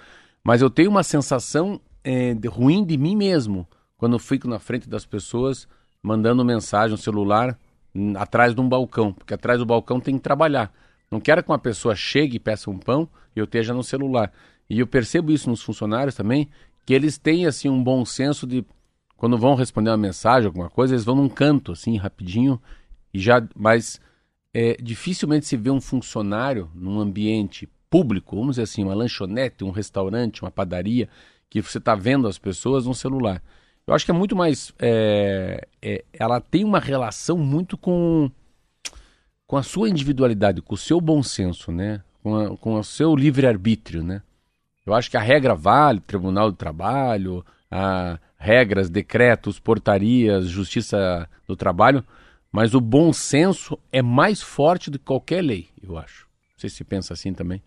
[0.43, 4.59] Mas eu tenho uma sensação eh, de- ruim de mim mesmo quando eu fico na
[4.59, 5.67] frente das pessoas
[6.03, 7.57] mandando mensagem no celular
[7.93, 10.71] hum, atrás de um balcão, porque atrás do balcão tem que trabalhar.
[11.09, 14.31] Não quero que uma pessoa chegue e peça um pão e eu esteja no celular.
[14.69, 16.49] E eu percebo isso nos funcionários também,
[16.85, 18.63] que eles têm assim um bom senso de
[19.17, 22.61] quando vão responder uma mensagem, alguma coisa, eles vão num canto assim, rapidinho
[23.13, 23.99] e já, mas
[24.57, 29.69] é, dificilmente se vê um funcionário num ambiente público, vamos dizer assim, uma lanchonete, um
[29.69, 31.09] restaurante, uma padaria,
[31.49, 33.43] que você está vendo as pessoas no celular.
[33.85, 34.73] Eu acho que é muito mais.
[34.79, 38.31] é, é, ela tem uma relação muito com,
[39.45, 42.01] com a sua individualidade, com o seu bom senso, né?
[42.23, 44.21] Com, a- com o seu livre-arbítrio, né?
[44.85, 51.55] Eu acho que a regra vale, Tribunal do Trabalho, a regras, decretos, portarias, Justiça do
[51.55, 52.03] Trabalho,
[52.55, 56.25] mas o bom senso é mais forte do que qualquer lei, eu acho.
[56.55, 57.61] Sei se pensa assim também.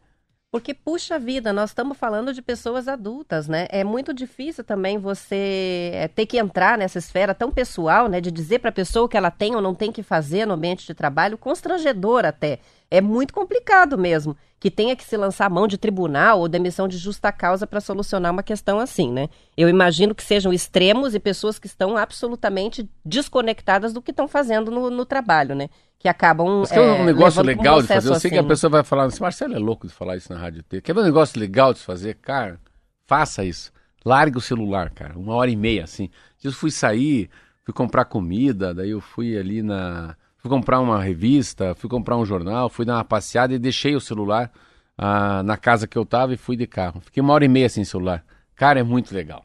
[0.50, 3.66] Porque, puxa vida, nós estamos falando de pessoas adultas, né?
[3.68, 8.18] É muito difícil também você é, ter que entrar nessa esfera tão pessoal, né?
[8.18, 10.54] De dizer para a pessoa o que ela tem ou não tem que fazer no
[10.54, 12.60] ambiente de trabalho, constrangedor até.
[12.90, 16.96] É muito complicado mesmo que tenha que se lançar mão de tribunal ou demissão de
[16.96, 19.28] justa causa para solucionar uma questão assim, né?
[19.54, 24.70] Eu imagino que sejam extremos e pessoas que estão absolutamente desconectadas do que estão fazendo
[24.70, 25.68] no, no trabalho, né?
[25.98, 26.60] Que acabam.
[26.60, 28.10] Mas quer um é, negócio levando pra um legal de fazer?
[28.10, 28.46] Eu sei que assim.
[28.46, 30.80] a pessoa vai falar assim, Marcelo é louco de falar isso na rádio T.
[30.80, 32.14] Quer ver um negócio legal de se fazer?
[32.14, 32.60] Cara,
[33.06, 33.72] faça isso.
[34.04, 35.18] Larga o celular, cara.
[35.18, 36.08] Uma hora e meia, assim.
[36.42, 37.28] Eu fui sair,
[37.64, 40.16] fui comprar comida, daí eu fui ali na...
[40.36, 44.00] Fui comprar uma revista, fui comprar um jornal, fui dar uma passeada e deixei o
[44.00, 44.52] celular
[44.96, 47.00] ah, na casa que eu tava e fui de carro.
[47.00, 48.24] Fiquei uma hora e meia sem celular.
[48.54, 49.44] Cara, é muito legal.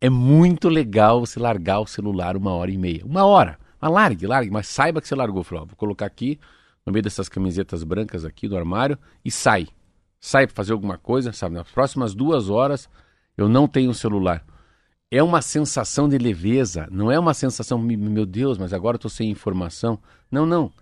[0.00, 3.04] É muito legal você largar o celular uma hora e meia.
[3.04, 3.56] Uma hora.
[3.86, 5.42] Mas largue, largue, mas saiba que você largou.
[5.44, 6.38] Falou, vou colocar aqui,
[6.84, 9.68] no meio dessas camisetas brancas aqui do armário, e sai.
[10.20, 11.54] Sai para fazer alguma coisa, sabe?
[11.54, 12.88] Nas próximas duas horas
[13.36, 14.44] eu não tenho celular.
[15.10, 18.98] É uma sensação de leveza, não é uma sensação, "Me- meu Deus, mas agora eu
[18.98, 19.98] estou sem informação.
[20.30, 20.72] Não, não.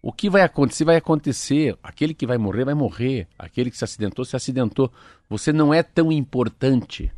[0.00, 1.76] O que vai acontecer, vai acontecer.
[1.82, 3.26] Aquele que vai morrer, vai morrer.
[3.38, 4.92] Aquele que se acidentou, se acidentou.
[5.28, 7.10] Você não é tão importante.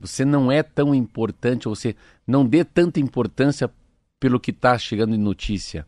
[0.00, 1.96] Você não é tão importante, você
[2.26, 3.68] não dê tanta importância
[4.18, 5.86] pelo que está chegando em notícia.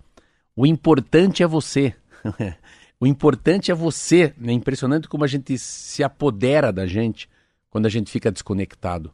[0.55, 1.95] O importante é você.
[3.01, 4.35] o importante é você.
[4.43, 7.29] É impressionante como a gente se apodera da gente
[7.71, 9.13] quando a gente fica desconectado.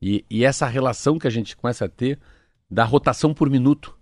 [0.00, 2.18] E, e essa relação que a gente começa a ter
[2.70, 3.96] da rotação por minuto,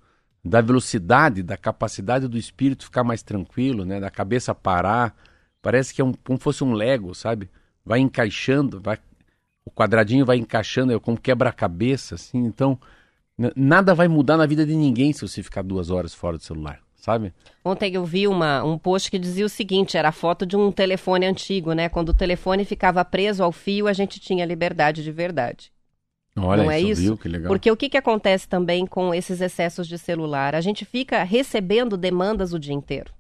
[0.45, 4.01] da velocidade, da capacidade do espírito ficar mais tranquilo, né?
[4.01, 5.17] da cabeça parar.
[5.63, 7.49] Parece que é um, como fosse um Lego, sabe?
[7.85, 8.99] Vai encaixando, vai,
[9.65, 12.45] o quadradinho vai encaixando, é como quebra-cabeça, assim.
[12.45, 12.79] Então,
[13.57, 16.81] nada vai mudar na vida de ninguém se você ficar duas horas fora do celular,
[16.97, 17.33] sabe?
[17.65, 20.71] Ontem eu vi uma, um post que dizia o seguinte: era a foto de um
[20.71, 21.89] telefone antigo, né?
[21.89, 25.73] Quando o telefone ficava preso ao fio, a gente tinha liberdade de verdade.
[26.37, 27.17] Olha não é isso, viu?
[27.17, 27.49] Que legal.
[27.49, 30.55] Porque o que, que acontece também com esses excessos de celular?
[30.55, 33.13] A gente fica recebendo demandas o dia inteiro.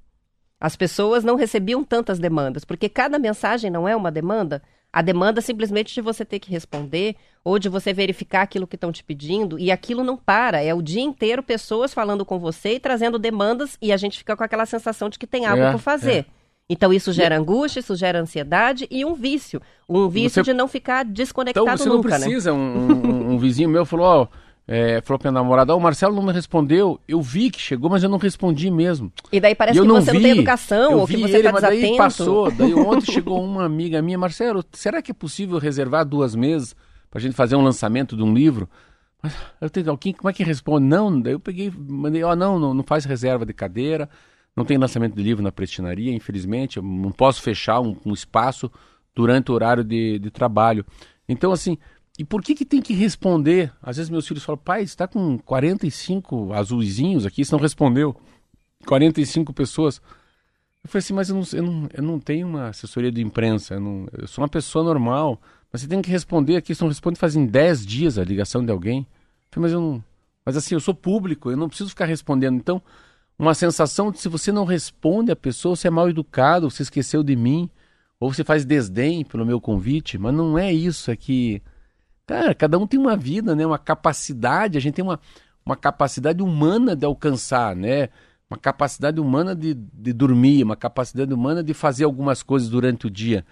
[0.61, 4.63] As pessoas não recebiam tantas demandas, porque cada mensagem não é uma demanda.
[4.93, 8.75] A demanda é simplesmente de você ter que responder ou de você verificar aquilo que
[8.77, 10.63] estão te pedindo e aquilo não para.
[10.63, 14.35] É o dia inteiro pessoas falando com você e trazendo demandas e a gente fica
[14.35, 16.13] com aquela sensação de que tem algo É, por fazer.
[16.21, 16.25] é.
[16.71, 19.61] Então isso gera angústia, isso gera ansiedade e um vício.
[19.87, 22.25] Um vício Você- de não ficar desconectado Então você não nunca, né?
[22.25, 22.55] precisa.
[22.55, 24.27] Um, um- um vizinho meu falou, ó,
[24.67, 26.99] é, falou pra minha namorada, ó, o Marcelo não me respondeu.
[27.07, 29.13] Eu vi que chegou, mas eu não respondi mesmo.
[29.31, 30.17] E daí parece E que não você vi.
[30.17, 31.99] não tem educação eu ou que você ele, está mas daí desatento.
[31.99, 32.51] passou.
[32.51, 36.35] Daí ontem chegou uma amiga minha, Marcelo, será que é possível reservar duas
[37.15, 38.69] meses pra gente fazer um lançamento de um livro?
[39.23, 40.87] Mas eu tenho alguém, como é que responde?
[40.87, 44.09] Não, daí eu peguei, mandei, ó, não, não, não faz reserva de cadeira,
[44.55, 48.71] não tem lançamento de livro na prestinaria, infelizmente, eu não posso fechar um, um espaço
[49.15, 50.85] durante o horário de, de trabalho.
[51.29, 51.79] Então, assim,
[52.19, 53.73] e por que que tem que responder?
[53.83, 58.15] Às vezes meus filhos falam, pai, está com 45 azulzinhos aqui, você não respondeu.
[58.87, 60.01] 45 pessoas.
[60.85, 63.75] Eu falei assim, mas eu não, eu não, eu não tenho uma assessoria de imprensa,
[63.75, 65.41] eu, não- eu sou uma pessoa normal.
[65.75, 68.71] Mas você tem que responder aqui, você não responde fazem 10 dias a ligação de
[68.71, 69.05] alguém.
[69.57, 70.05] Mas eu não.
[70.47, 72.55] Mas assim, eu sou público, eu não preciso ficar respondendo.
[72.55, 72.81] Então,
[73.37, 77.25] uma sensação de se você não responde a pessoa, você é mal educado, você esqueceu
[77.25, 77.69] de mim.
[78.21, 81.61] ou você faz desdém pelo meu convite, mas não é isso, é que,
[82.25, 83.67] cara, cada um tem uma vida, né?
[83.67, 85.19] Uma capacidade, a gente tem uma,
[85.67, 88.11] uma capacidade humana de alcançar, né?
[88.49, 93.11] Uma capacidade humana de, de dormir, uma capacidade humana de fazer algumas coisas durante o
[93.11, 93.45] dia.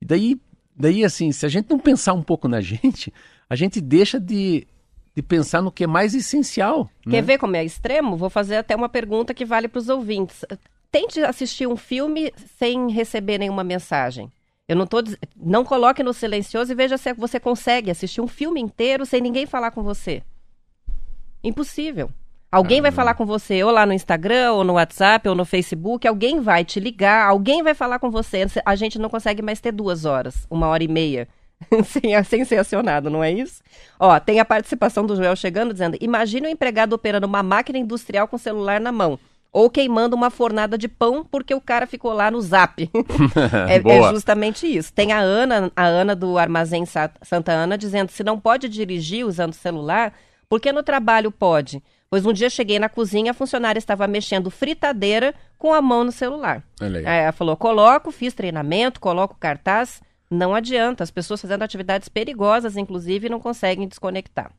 [0.00, 0.40] E daí,
[0.76, 3.12] daí, assim, se a gente não pensar um pouco na gente,
[3.48, 4.66] a gente deixa de,
[5.14, 6.90] de pensar no que é mais essencial.
[7.02, 7.22] Quer né?
[7.22, 8.16] ver como é extremo?
[8.16, 10.44] Vou fazer até uma pergunta que vale para os ouvintes.
[10.90, 14.30] Tente assistir um filme sem receber nenhuma mensagem.
[14.66, 15.02] Eu não tô
[15.36, 19.44] não coloque no silencioso e veja se você consegue assistir um filme inteiro sem ninguém
[19.44, 20.22] falar com você.
[21.42, 22.10] Impossível.
[22.54, 26.06] Alguém vai falar com você ou lá no Instagram, ou no WhatsApp, ou no Facebook,
[26.06, 28.46] alguém vai te ligar, alguém vai falar com você.
[28.64, 31.26] A gente não consegue mais ter duas horas, uma hora e meia,
[31.84, 33.62] sem, sem ser acionado, não é isso?
[33.98, 38.28] Ó, tem a participação do Joel chegando dizendo: imagine um empregado operando uma máquina industrial
[38.28, 39.18] com o celular na mão.
[39.52, 42.90] Ou queimando uma fornada de pão porque o cara ficou lá no zap.
[43.68, 44.92] é, é justamente isso.
[44.92, 49.24] Tem a Ana, a Ana do Armazém Sa- Santa Ana, dizendo: se não pode dirigir
[49.24, 50.12] usando o celular,
[50.48, 51.80] por que no trabalho pode?
[52.14, 56.12] Pois um dia cheguei na cozinha, a funcionária estava mexendo fritadeira com a mão no
[56.12, 56.62] celular.
[56.80, 57.04] Aí.
[57.04, 60.00] Aí ela falou: coloco, fiz treinamento, coloco cartaz.
[60.30, 61.02] Não adianta.
[61.02, 64.52] As pessoas fazendo atividades perigosas, inclusive, não conseguem desconectar.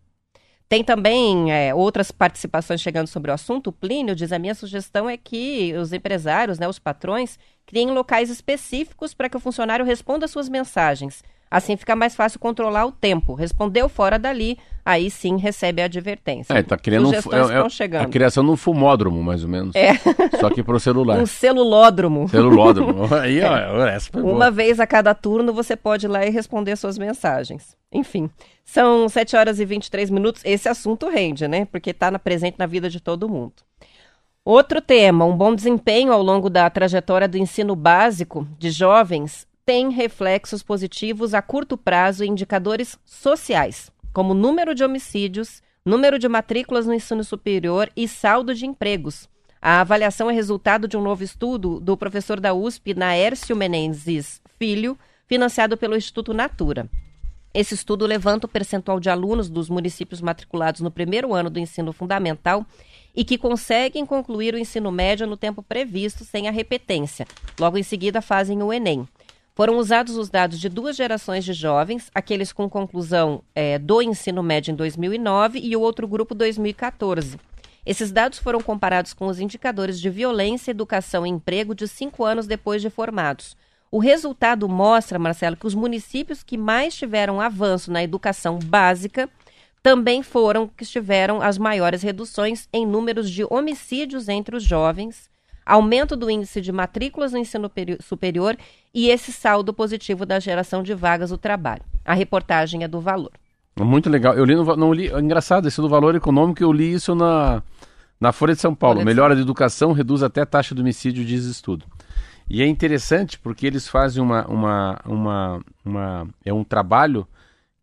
[0.67, 3.67] Tem também é, outras participações chegando sobre o assunto.
[3.67, 8.29] O Plínio diz: a minha sugestão é que os empresários, né, os patrões, criem locais
[8.29, 11.23] específicos para que o funcionário responda suas mensagens.
[11.55, 13.33] Assim fica mais fácil controlar o tempo.
[13.33, 16.53] Respondeu fora dali, aí sim recebe a advertência.
[16.53, 18.01] É, tá criando um, Sugestões é- é estão chegando.
[18.03, 19.73] a criação de um fumódromo, mais ou menos.
[19.73, 19.93] É.
[20.37, 21.15] Só que pro celular.
[21.23, 22.27] Um celulódromo.
[22.27, 23.07] Celulódromo.
[23.15, 24.35] Aí, ó, essa foi boa.
[24.35, 27.77] Uma vez a cada turno você pode ir lá e responder suas mensagens.
[27.89, 28.29] Enfim,
[28.65, 30.41] são 7 horas e 23 minutos.
[30.43, 31.63] Esse assunto rende, né?
[31.63, 33.53] Porque está na, presente na vida de todo mundo.
[34.43, 39.89] Outro tema, um bom desempenho ao longo da trajetória do ensino básico de jovens tem
[39.89, 46.85] reflexos positivos a curto prazo em indicadores sociais, como número de homicídios, número de matrículas
[46.85, 49.27] no ensino superior e saldo de empregos.
[49.59, 54.97] A avaliação é resultado de um novo estudo do professor da USP, Naércio Menezes Filho,
[55.25, 56.87] financiado pelo Instituto Natura.
[57.51, 61.91] Esse estudo levanta o percentual de alunos dos municípios matriculados no primeiro ano do ensino
[61.91, 62.65] fundamental
[63.15, 67.25] e que conseguem concluir o ensino médio no tempo previsto, sem a repetência.
[67.59, 69.07] Logo em seguida, fazem o Enem.
[69.55, 74.43] Foram usados os dados de duas gerações de jovens, aqueles com conclusão eh, do ensino
[74.43, 77.39] médio em 2009 e o outro grupo 2014.
[77.85, 82.47] Esses dados foram comparados com os indicadores de violência, educação e emprego de cinco anos
[82.47, 83.55] depois de formados.
[83.89, 89.29] O resultado mostra, Marcelo, que os municípios que mais tiveram avanço na educação básica
[89.81, 95.29] também foram que tiveram as maiores reduções em números de homicídios entre os jovens,
[95.65, 98.57] aumento do índice de matrículas no ensino peri- superior
[98.95, 101.83] e esse saldo positivo da geração de vagas do trabalho.
[102.05, 103.31] A reportagem é do valor.
[103.77, 104.33] Muito legal.
[104.35, 107.61] Eu li no, não li, é engraçado, esse do valor econômico, eu li isso na,
[108.17, 108.95] na Folha de São Paulo.
[108.95, 111.85] Folha Melhora de educação reduz até a taxa de homicídio, diz estudo.
[112.49, 116.27] E é interessante porque eles fazem uma, uma, uma, uma.
[116.45, 117.27] É um trabalho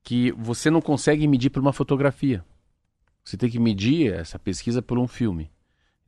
[0.03, 2.43] que você não consegue medir por uma fotografia.
[3.23, 5.51] Você tem que medir essa pesquisa por um filme.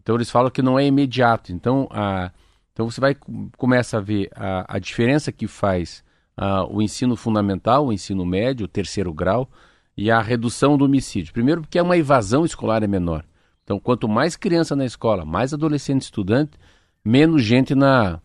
[0.00, 1.52] Então eles falam que não é imediato.
[1.52, 2.30] Então, a,
[2.74, 3.16] então você vai
[3.56, 6.04] começa a ver a, a diferença que faz
[6.36, 9.48] ah, o ensino fundamental, o ensino médio, o terceiro grau
[9.96, 11.32] e a redução do homicídio.
[11.32, 13.24] Primeiro porque uma evasão escolar é menor.
[13.62, 16.58] Então, quanto mais criança na escola, mais adolescente estudante,
[17.04, 18.20] menos gente na,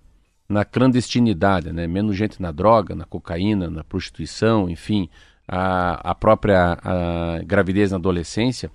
[0.50, 1.88] na clandestinidade, né?
[1.88, 5.08] menos gente na droga, na cocaína, na prostituição, enfim,
[5.48, 8.72] a, a própria a gravidez na adolescência.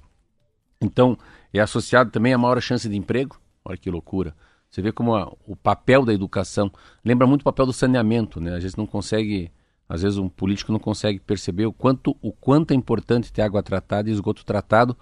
[0.80, 1.18] Então,
[1.52, 3.38] é associado também a maior chance de emprego.
[3.64, 4.34] Olha que loucura.
[4.74, 6.68] Você vê como a- o papel da educação
[7.04, 8.56] lembra muito o papel do saneamento, né?
[8.56, 9.52] Às vezes não consegue,
[9.88, 13.62] às vezes um político não consegue perceber o quanto o quanto é importante ter água
[13.62, 14.96] tratada e esgoto tratado.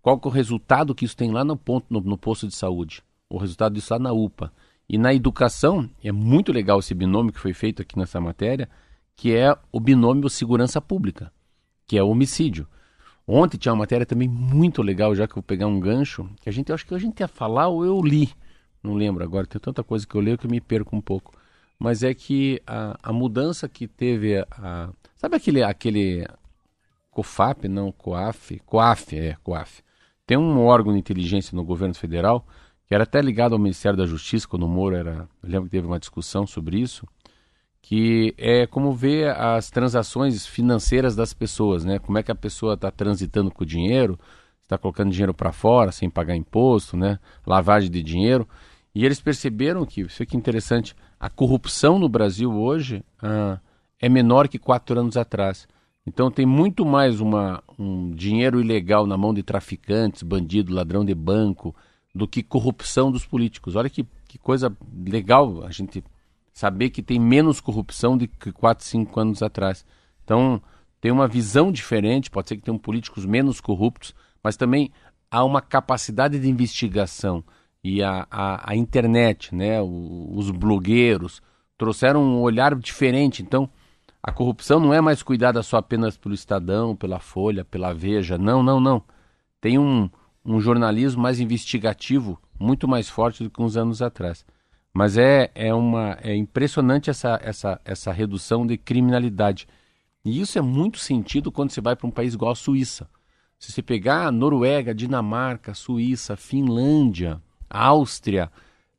[0.00, 3.00] Qual é o resultado que isso tem lá no ponto no, no posto de saúde?
[3.30, 4.52] O resultado disso lá na UPA.
[4.88, 8.68] E na educação é muito legal esse binômio que foi feito aqui nessa matéria,
[9.14, 11.32] que é o binômio segurança pública,
[11.86, 12.66] que é o homicídio.
[13.24, 16.48] Ontem tinha uma matéria também muito legal, já que eu vou pegar um gancho, que
[16.48, 18.28] a gente, eu acho que a gente ia falar ou eu li,
[18.82, 21.32] não lembro agora, tem tanta coisa que eu leio que eu me perco um pouco.
[21.78, 26.26] Mas é que a, a mudança que teve a, sabe aquele aquele
[27.10, 29.82] COFAP, não, COAF, COAF, é, COAF.
[30.26, 32.46] Tem um órgão de inteligência no governo federal
[32.86, 35.70] que era até ligado ao Ministério da Justiça, quando o Moro era, eu lembro que
[35.70, 37.06] teve uma discussão sobre isso,
[37.80, 41.98] que é como ver as transações financeiras das pessoas, né?
[41.98, 44.18] Como é que a pessoa está transitando com o dinheiro,
[44.62, 47.18] está colocando dinheiro para fora sem pagar imposto, né?
[47.46, 48.46] Lavagem de dinheiro.
[48.94, 53.58] E eles perceberam que, isso aqui é interessante, a corrupção no Brasil hoje ah,
[53.98, 55.66] é menor que quatro anos atrás.
[56.06, 61.14] Então tem muito mais uma, um dinheiro ilegal na mão de traficantes, bandido, ladrão de
[61.14, 61.74] banco,
[62.14, 63.76] do que corrupção dos políticos.
[63.76, 64.76] Olha que, que coisa
[65.06, 66.04] legal a gente
[66.52, 69.86] saber que tem menos corrupção do que quatro, cinco anos atrás.
[70.24, 70.60] Então
[71.00, 74.90] tem uma visão diferente, pode ser que tenham políticos menos corruptos, mas também
[75.30, 77.42] há uma capacidade de investigação
[77.84, 81.42] e a, a, a internet, né, os blogueiros
[81.76, 83.42] trouxeram um olhar diferente.
[83.42, 83.68] Então
[84.22, 88.38] a corrupção não é mais cuidada só apenas pelo Estadão, pela Folha, pela Veja.
[88.38, 89.02] Não, não, não.
[89.60, 90.08] Tem um,
[90.44, 94.44] um jornalismo mais investigativo, muito mais forte do que uns anos atrás.
[94.94, 99.66] Mas é, é, uma, é impressionante essa, essa, essa redução de criminalidade.
[100.24, 103.08] E isso é muito sentido quando você vai para um país igual a Suíça.
[103.58, 107.40] Se você pegar Noruega, Dinamarca, Suíça, Finlândia,
[107.72, 108.50] Áustria,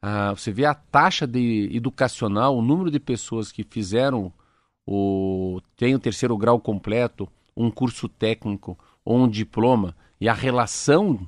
[0.01, 4.33] ah, você vê a taxa de educacional, o número de pessoas que fizeram
[4.86, 11.25] o, tem o terceiro grau completo, um curso técnico ou um diploma, e a relação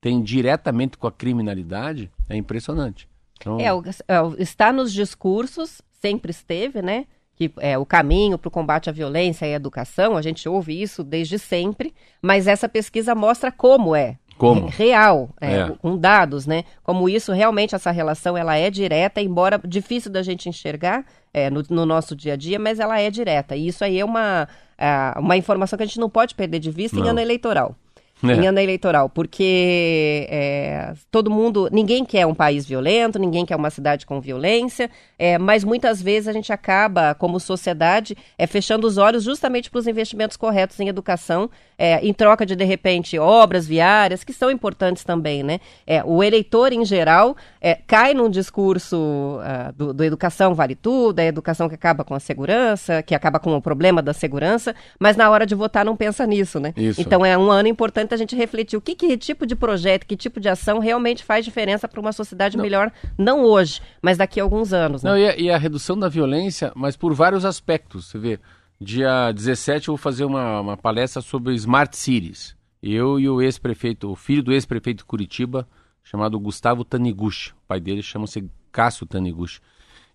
[0.00, 3.08] tem diretamente com a criminalidade, é impressionante.
[3.38, 3.58] Então...
[3.58, 7.06] É, é está nos discursos, sempre esteve, né?
[7.34, 10.80] Que é o caminho para o combate à violência e à educação, a gente ouve
[10.80, 14.18] isso desde sempre, mas essa pesquisa mostra como é.
[14.42, 14.66] Como?
[14.66, 15.72] real, é, é.
[15.80, 16.64] com dados, né?
[16.82, 21.62] Como isso realmente essa relação ela é direta, embora difícil da gente enxergar é, no,
[21.70, 23.54] no, nosso dia a dia, mas ela é direta.
[23.54, 26.72] E isso aí é uma, é, uma informação que a gente não pode perder de
[26.72, 27.06] vista não.
[27.06, 27.76] em ano eleitoral
[28.22, 28.32] é.
[28.32, 33.70] em ano eleitoral, porque é, todo mundo, ninguém quer um país violento, ninguém quer uma
[33.70, 38.98] cidade com violência, é, mas muitas vezes a gente acaba, como sociedade, é, fechando os
[38.98, 43.66] olhos justamente para os investimentos corretos em educação, é, em troca de, de repente, obras
[43.66, 45.58] viárias, que são importantes também, né?
[45.86, 51.18] É, o eleitor, em geral, é, cai num discurso uh, do, do educação vale tudo,
[51.18, 54.74] é a educação que acaba com a segurança, que acaba com o problema da segurança,
[54.98, 56.72] mas na hora de votar não pensa nisso, né?
[56.76, 57.00] Isso.
[57.00, 60.16] Então é um ano importante a gente refletir o que, que tipo de projeto, que
[60.16, 62.62] tipo de ação realmente faz diferença para uma sociedade não.
[62.62, 65.02] melhor, não hoje, mas daqui a alguns anos.
[65.02, 65.10] Né?
[65.10, 68.06] Não, e a, e a, redução da violência, mas por vários aspectos.
[68.06, 68.40] Você vê,
[68.80, 72.56] dia 17 eu vou fazer uma, uma palestra sobre Smart Cities.
[72.82, 75.68] Eu e o ex-prefeito, o filho do ex-prefeito de Curitiba,
[76.02, 77.50] chamado Gustavo Taniguchi.
[77.50, 79.60] O pai dele chama-se Cássio Taniguchi.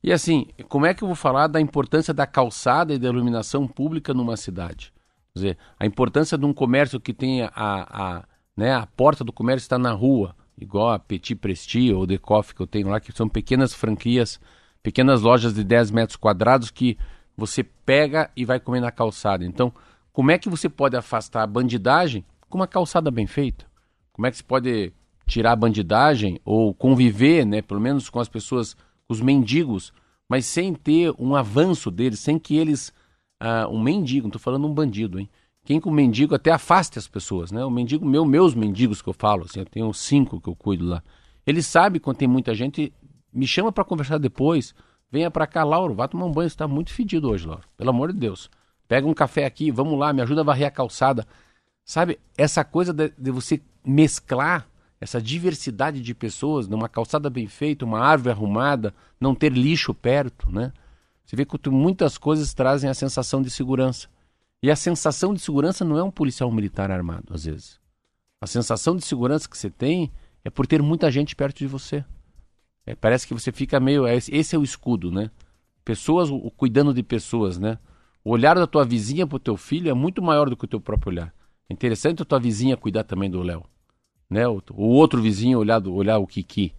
[0.04, 3.68] E assim, como é que eu vou falar da importância da calçada e da iluminação
[3.68, 4.94] pública numa cidade?
[5.38, 8.24] Dizer, a importância de um comércio que tem a, a,
[8.56, 12.56] né, a porta do comércio está na rua, igual a Petit Prestige ou The Coffee
[12.56, 14.40] que eu tenho lá, que são pequenas franquias,
[14.82, 16.98] pequenas lojas de 10 metros quadrados que
[17.36, 19.46] você pega e vai comer na calçada.
[19.46, 19.72] Então,
[20.12, 23.66] como é que você pode afastar a bandidagem com uma calçada bem feita?
[24.12, 24.92] Como é que você pode
[25.28, 29.94] tirar a bandidagem ou conviver, né, pelo menos com as pessoas, com os mendigos,
[30.28, 32.92] mas sem ter um avanço deles, sem que eles
[33.42, 35.30] uh, um mendigo, não estou falando um bandido, hein?
[35.64, 37.64] Quem com mendigo até afaste as pessoas, né?
[37.66, 40.86] O mendigo, meu, meus mendigos que eu falo, assim, eu tenho cinco que eu cuido
[40.86, 41.04] lá.
[41.46, 42.94] Ele sabe quando tem muita gente,
[43.34, 44.74] me chama para conversar depois.
[45.12, 47.64] Venha para cá, Lauro, vá tomar um banho, está muito fedido hoje, Lauro.
[47.76, 48.50] Pelo amor de Deus.
[48.88, 51.28] Pega um café aqui, vamos lá, me ajuda a varrer a calçada.
[51.84, 54.68] Sabe, essa coisa de, de você mesclar
[55.00, 60.52] essa diversidade de pessoas numa calçada bem feita, uma árvore arrumada, não ter lixo perto,
[60.52, 60.74] né?
[61.28, 64.08] Você vê que muitas coisas trazem a sensação de segurança.
[64.64, 67.78] E a sensação de segurança não é um policial militar armado, às vezes.
[68.40, 70.10] A sensação de segurança que você tem
[70.46, 72.04] é por ter muita gente perto de você.
[72.86, 74.08] É, parece que você fica meio.
[74.08, 75.30] É, esse é o escudo, né?
[75.84, 77.78] Pessoas o, cuidando de pessoas, né?
[78.24, 80.68] O olhar da tua vizinha para o teu filho é muito maior do que o
[80.68, 81.34] teu próprio olhar.
[81.70, 83.66] É interessante a tua vizinha cuidar também do Léo.
[84.30, 84.48] Né?
[84.48, 86.74] O, o, outro vizinho olhar, do, olhar o Kiki.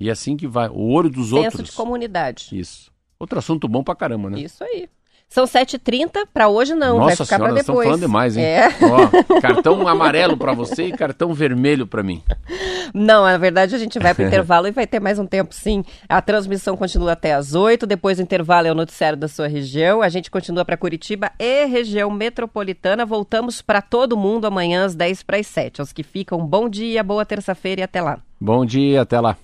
[0.00, 0.68] E é assim que vai.
[0.68, 1.56] O olho dos Senso outros.
[1.60, 2.48] Senso de comunidade.
[2.52, 2.90] Isso.
[3.18, 4.40] Outro assunto bom pra caramba, né?
[4.40, 4.88] Isso aí.
[5.28, 7.60] São 7h30, para hoje não, Nossa vai ficar para depois.
[7.60, 8.44] estamos falando demais, hein?
[8.44, 8.68] É.
[8.80, 12.22] Ó, cartão amarelo para você e cartão vermelho para mim.
[12.94, 15.84] Não, na verdade a gente vai para intervalo e vai ter mais um tempo sim.
[16.08, 20.00] A transmissão continua até às 8, depois do intervalo é o noticiário da sua região.
[20.00, 23.04] A gente continua para Curitiba e região metropolitana.
[23.04, 25.80] Voltamos para todo mundo amanhã às 10 para as 7.
[25.80, 28.20] Aos que ficam, bom dia, boa terça-feira e até lá.
[28.40, 29.36] Bom dia, até lá.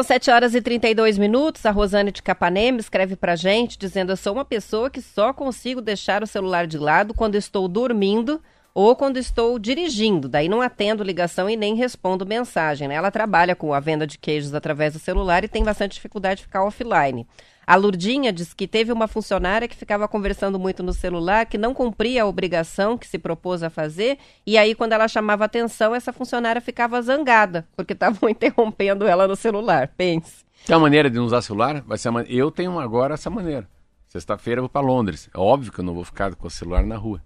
[0.00, 1.66] São 7 horas e 32 minutos.
[1.66, 5.82] A Rosane de Capanema escreve pra gente dizendo: Eu sou uma pessoa que só consigo
[5.82, 8.40] deixar o celular de lado quando estou dormindo
[8.72, 12.88] ou quando estou dirigindo, daí não atendo ligação e nem respondo mensagem.
[12.88, 12.94] Né?
[12.94, 16.44] Ela trabalha com a venda de queijos através do celular e tem bastante dificuldade de
[16.44, 17.26] ficar offline.
[17.70, 21.72] A Lurdinha diz que teve uma funcionária que ficava conversando muito no celular, que não
[21.72, 26.12] cumpria a obrigação que se propôs a fazer, e aí, quando ela chamava atenção, essa
[26.12, 29.86] funcionária ficava zangada, porque estavam interrompendo ela no celular.
[29.96, 30.44] Pense.
[30.66, 31.80] Tem uma maneira de não usar celular?
[31.82, 33.68] Vai ser Eu tenho agora essa maneira.
[34.08, 35.30] Sexta-feira eu vou para Londres.
[35.32, 37.22] É óbvio que eu não vou ficar com o celular na rua.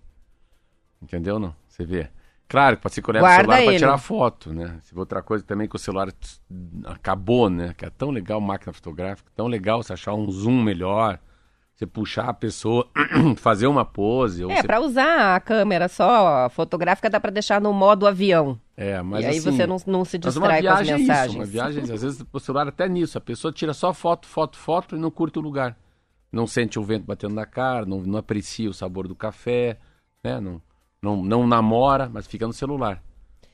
[1.01, 1.57] Entendeu não?
[1.67, 2.11] Você vê.
[2.49, 4.79] Claro, pode ser que eu leve o celular para tirar foto, né?
[4.83, 6.09] Se outra coisa também que o celular
[6.85, 7.75] acabou, né?
[7.77, 11.19] Que é tão legal máquina fotográfica, tão legal você achar um zoom melhor,
[11.75, 12.87] você puxar a pessoa,
[13.37, 14.45] fazer uma pose.
[14.45, 14.67] é, você...
[14.67, 18.61] para usar a câmera só fotográfica dá para deixar no modo avião.
[18.77, 21.11] É, mas E aí assim, você não, não se distrai com as mensagens.
[21.11, 24.29] É isso, uma viagem, às vezes o celular até nisso, a pessoa tira só foto,
[24.29, 25.77] foto, foto e não curte o lugar.
[26.31, 29.79] Não sente o vento batendo na cara, não, não aprecia o sabor do café,
[30.23, 30.41] né?
[30.41, 30.61] Não
[31.05, 33.03] não, não namora, mas fica no celular.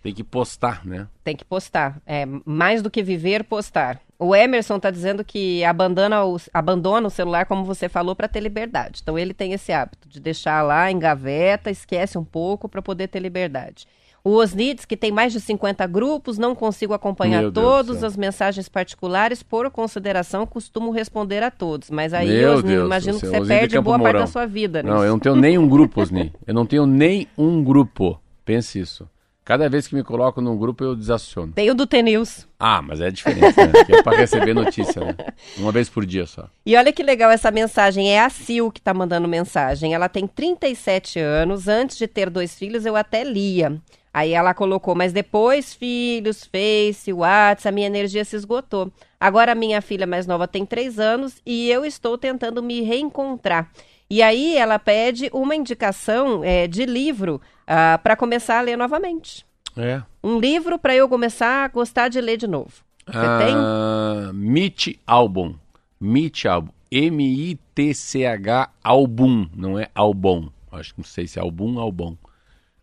[0.03, 1.07] Tem que postar, né?
[1.23, 2.01] Tem que postar.
[2.07, 4.01] É, mais do que viver, postar.
[4.19, 8.41] O Emerson está dizendo que abandona o, abandona o celular, como você falou, para ter
[8.41, 9.01] liberdade.
[9.03, 13.09] Então ele tem esse hábito de deixar lá em gaveta, esquece um pouco para poder
[13.09, 13.87] ter liberdade.
[14.23, 19.43] O Osnitz, que tem mais de 50 grupos, não consigo acompanhar todas as mensagens particulares,
[19.43, 21.91] por consideração, costumo responder a todos.
[21.91, 24.13] Mas aí Meu Osni, Deus, imagino que você perde boa Mourão.
[24.13, 24.83] parte da sua vida.
[24.83, 26.33] Não, eu não tenho nem um grupo, Osni.
[26.47, 28.21] Eu não tenho nem um grupo.
[28.45, 29.09] Pense isso.
[29.43, 31.53] Cada vez que me coloco num grupo, eu desaciono.
[31.53, 32.47] Tem o do T-News.
[32.57, 33.73] Ah, mas é diferente, né?
[33.89, 35.17] É para receber notícia, né?
[35.59, 36.49] Uma vez por dia só.
[36.65, 38.13] E olha que legal essa mensagem.
[38.13, 39.93] É a Sil que está mandando mensagem.
[39.93, 41.67] Ela tem 37 anos.
[41.67, 43.81] Antes de ter dois filhos, eu até lia.
[44.13, 48.93] Aí ela colocou, mas depois filhos, Face, WhatsApp, a minha energia se esgotou.
[49.21, 53.71] Agora a minha filha mais nova tem três anos e eu estou tentando me reencontrar.
[54.09, 59.47] E aí ela pede uma indicação é, de livro ah, para começar a ler novamente.
[59.77, 60.03] É.
[60.23, 62.73] Um livro para eu começar a gostar de ler de novo.
[63.07, 64.35] Você uh, tem?
[64.35, 65.55] Meet Album.
[66.01, 66.73] Meet Album.
[66.91, 70.49] M-I-T-C-H Album, não é Album.
[70.73, 72.17] Acho que não sei se é Album ou Album.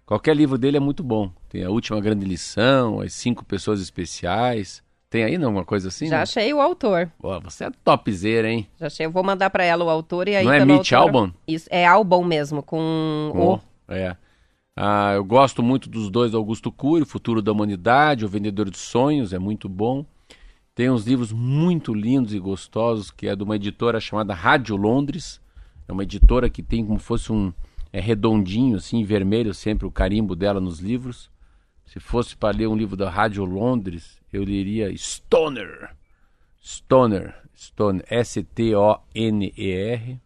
[0.07, 1.29] Qualquer livro dele é muito bom.
[1.49, 4.81] Tem a última grande lição, as cinco pessoas especiais.
[5.09, 6.07] Tem aí não, alguma coisa assim?
[6.07, 6.21] Já né?
[6.21, 7.11] achei o autor.
[7.19, 8.65] Pô, você é topzera, hein?
[8.79, 9.05] Já achei.
[9.05, 11.17] Eu vou mandar para ela o autor e aí Não é Mitch autor...
[11.17, 11.31] Albon?
[11.45, 13.59] Isso, é Albon mesmo, com o...
[13.93, 14.15] É.
[14.77, 19.33] Ah, eu gosto muito dos dois Augusto Cury, Futuro da Humanidade, O Vendedor de Sonhos,
[19.33, 20.05] é muito bom.
[20.73, 25.41] Tem uns livros muito lindos e gostosos, que é de uma editora chamada Rádio Londres.
[25.85, 27.51] É uma editora que tem como fosse um
[27.97, 31.31] é redondinho, assim, vermelho sempre o carimbo dela nos livros.
[31.83, 35.95] Se fosse para ler um livro da Rádio Londres, eu leria Stoner.
[36.61, 40.19] Stoner, Stoner, S-T-O-N-E-R.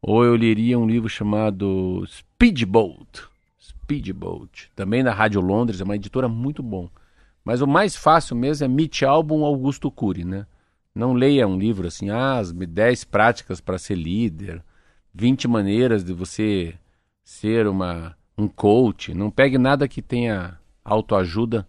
[0.00, 3.24] Ou eu leria um livro chamado Speedboat.
[3.60, 6.88] Speedboat, também da Rádio Londres, é uma editora muito bom.
[7.44, 10.46] Mas o mais fácil mesmo é Meet Album Augusto Cury, né?
[10.94, 14.62] Não leia um livro assim, ah, as 10 práticas para ser líder,
[15.12, 16.78] 20 maneiras de você
[17.30, 21.66] ser uma, um coach, não pegue nada que tenha autoajuda,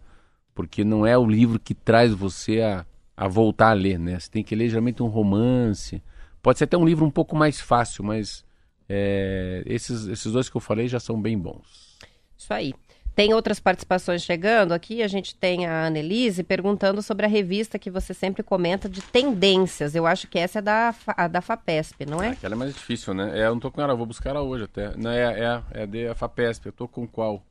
[0.56, 2.84] porque não é o livro que traz você a,
[3.16, 4.20] a voltar a ler, né?
[4.20, 6.02] Você tem que ler geralmente um romance,
[6.42, 8.44] pode ser até um livro um pouco mais fácil, mas
[8.90, 12.00] é, esses, esses dois que eu falei já são bem bons.
[12.36, 12.74] Isso aí.
[13.14, 15.04] Tem outras participações chegando aqui.
[15.04, 19.96] A gente tem a Annelise perguntando sobre a revista que você sempre comenta de tendências.
[19.96, 22.30] Eu acho que essa é da, a da FAPESP, não é?
[22.30, 23.40] Ah, aquela é mais difícil, né?
[23.40, 24.96] É, eu não tô com ela, vou buscar ela hoje até.
[24.96, 26.68] Não, é, é, é da FAPESP.
[26.68, 27.44] Eu tô com qual?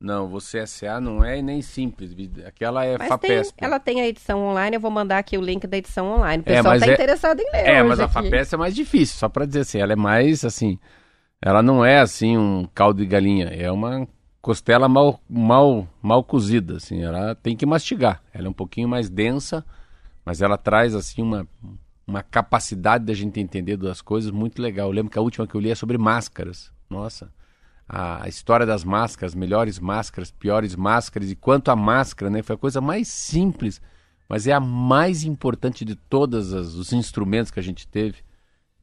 [0.00, 2.14] Não, você SA não é nem simples.
[2.44, 3.56] Aquela é mas FAPESP.
[3.56, 6.42] Tem, ela tem a edição online, eu vou mandar aqui o link da edição online.
[6.42, 7.66] O é, pessoal é, tá é, interessado em ler.
[7.66, 9.78] É, mas a FAPESP é mais difícil, só para dizer assim.
[9.78, 10.78] Ela é mais assim.
[11.40, 13.46] Ela não é assim um caldo de galinha.
[13.46, 14.06] É uma
[14.44, 18.22] costela mal, mal, mal cozida, assim, ela tem que mastigar.
[18.30, 19.64] Ela é um pouquinho mais densa,
[20.22, 21.48] mas ela traz assim uma,
[22.06, 24.88] uma capacidade da gente entender das coisas muito legal.
[24.88, 26.70] Eu lembro que a última que eu li é sobre máscaras.
[26.90, 27.32] Nossa,
[27.88, 32.58] a, história das máscaras, melhores máscaras, piores máscaras e quanto a máscara, né, foi a
[32.58, 33.80] coisa mais simples,
[34.28, 38.18] mas é a mais importante de todos os instrumentos que a gente teve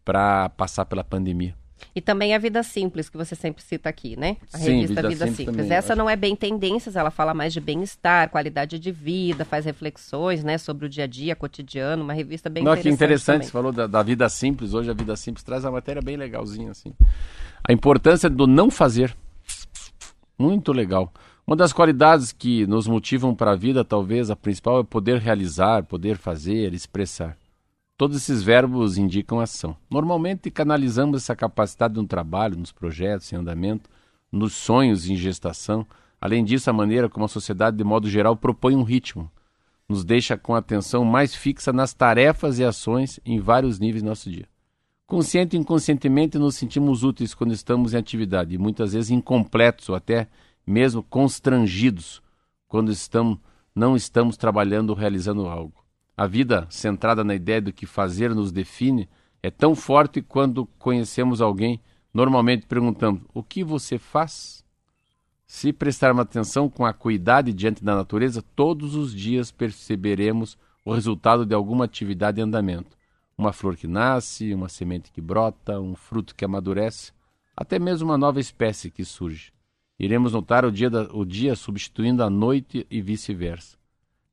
[0.03, 1.55] para passar pela pandemia.
[1.95, 4.37] E também a Vida Simples, que você sempre cita aqui, né?
[4.53, 5.47] A Sim, revista Vida, vida Simples.
[5.47, 5.71] Simples.
[5.71, 10.43] Essa não é bem tendências, ela fala mais de bem-estar, qualidade de vida, faz reflexões,
[10.43, 12.89] né, sobre o dia a dia, cotidiano, uma revista bem não, interessante.
[12.89, 13.47] Que interessante, também.
[13.47, 16.71] você falou da, da, Vida Simples, hoje a Vida Simples traz uma matéria bem legalzinha,
[16.71, 16.93] assim.
[17.67, 19.15] A importância do não fazer.
[20.37, 21.13] Muito legal.
[21.45, 25.83] Uma das qualidades que nos motivam para a vida, talvez a principal, é poder realizar,
[25.83, 27.35] poder fazer, expressar.
[28.01, 29.77] Todos esses verbos indicam ação.
[29.87, 33.87] Normalmente canalizamos essa capacidade no trabalho, nos projetos, em andamento,
[34.31, 35.85] nos sonhos em gestação.
[36.19, 39.29] Além disso, a maneira como a sociedade, de modo geral, propõe um ritmo,
[39.87, 44.09] nos deixa com a atenção mais fixa nas tarefas e ações em vários níveis do
[44.09, 44.49] nosso dia.
[45.05, 49.95] Consciente e inconscientemente nos sentimos úteis quando estamos em atividade, e muitas vezes incompletos ou
[49.95, 50.27] até
[50.65, 52.19] mesmo constrangidos
[52.67, 53.37] quando estamos,
[53.75, 55.80] não estamos trabalhando ou realizando algo.
[56.21, 59.09] A vida centrada na ideia do que fazer nos define
[59.41, 61.81] é tão forte quando conhecemos alguém,
[62.13, 64.63] normalmente perguntamos: o que você faz?
[65.47, 71.55] Se prestarmos atenção com acuidade diante da natureza, todos os dias perceberemos o resultado de
[71.55, 72.95] alguma atividade em andamento.
[73.35, 77.11] Uma flor que nasce, uma semente que brota, um fruto que amadurece,
[77.57, 79.51] até mesmo uma nova espécie que surge.
[79.97, 83.80] Iremos notar o dia, da, o dia substituindo a noite e vice-versa.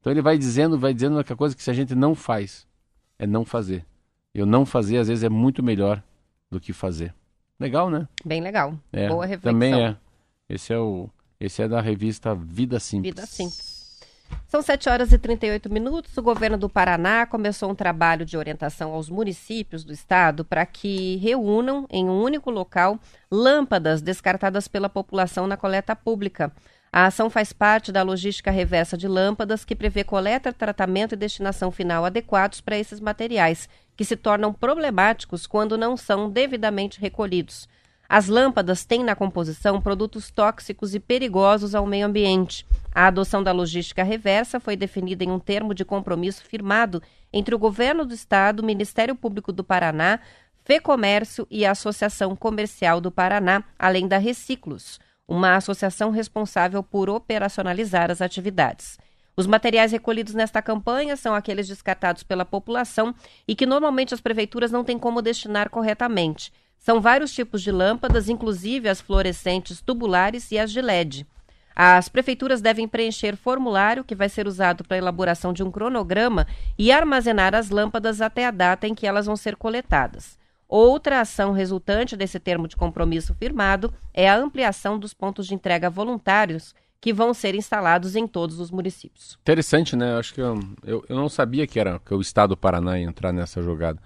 [0.01, 2.67] Então ele vai dizendo, vai dizendo que a coisa que se a gente não faz
[3.19, 3.85] é não fazer.
[4.35, 6.03] Eu não fazer às vezes é muito melhor
[6.51, 7.15] do que fazer.
[7.59, 8.07] Legal, né?
[8.25, 8.79] Bem legal.
[8.93, 9.53] É, Boa reflexão.
[9.53, 9.97] Também é.
[10.49, 13.15] Esse é o esse é da revista Vida Simples.
[13.15, 13.79] Vida Simples.
[14.47, 16.17] São 7 horas e 38 minutos.
[16.17, 21.17] O governo do Paraná começou um trabalho de orientação aos municípios do estado para que
[21.17, 22.99] reúnam em um único local
[23.31, 26.53] lâmpadas descartadas pela população na coleta pública.
[26.93, 31.70] A ação faz parte da logística reversa de lâmpadas, que prevê coleta, tratamento e destinação
[31.70, 37.68] final adequados para esses materiais, que se tornam problemáticos quando não são devidamente recolhidos.
[38.09, 42.64] As lâmpadas têm na composição produtos tóxicos e perigosos ao meio ambiente.
[42.95, 47.59] A adoção da logística reversa foi definida em um termo de compromisso firmado entre o
[47.59, 50.20] Governo do Estado, Ministério Público do Paraná,
[50.64, 54.99] FEComércio e a Associação Comercial do Paraná, além da Reciclos
[55.29, 58.99] uma associação responsável por operacionalizar as atividades.
[59.37, 63.14] Os materiais recolhidos nesta campanha são aqueles descartados pela população
[63.47, 66.53] e que normalmente as prefeituras não têm como destinar corretamente.
[66.79, 71.26] São vários tipos de lâmpadas, inclusive as fluorescentes tubulares e as de LED.
[71.76, 76.45] As prefeituras devem preencher formulário que vai ser usado para a elaboração de um cronograma
[76.76, 80.37] e armazenar as lâmpadas até a data em que elas vão ser coletadas.
[80.69, 85.89] Outra ação resultante desse termo de compromisso firmado é a ampliação dos pontos de entrega
[85.89, 89.39] voluntários que vão ser instalados em todos os municípios.
[89.41, 90.19] Interessante, né?
[90.19, 93.07] Acho que eu, eu, eu não sabia que era que o estado do Paraná ia
[93.07, 93.99] entrar nessa jogada.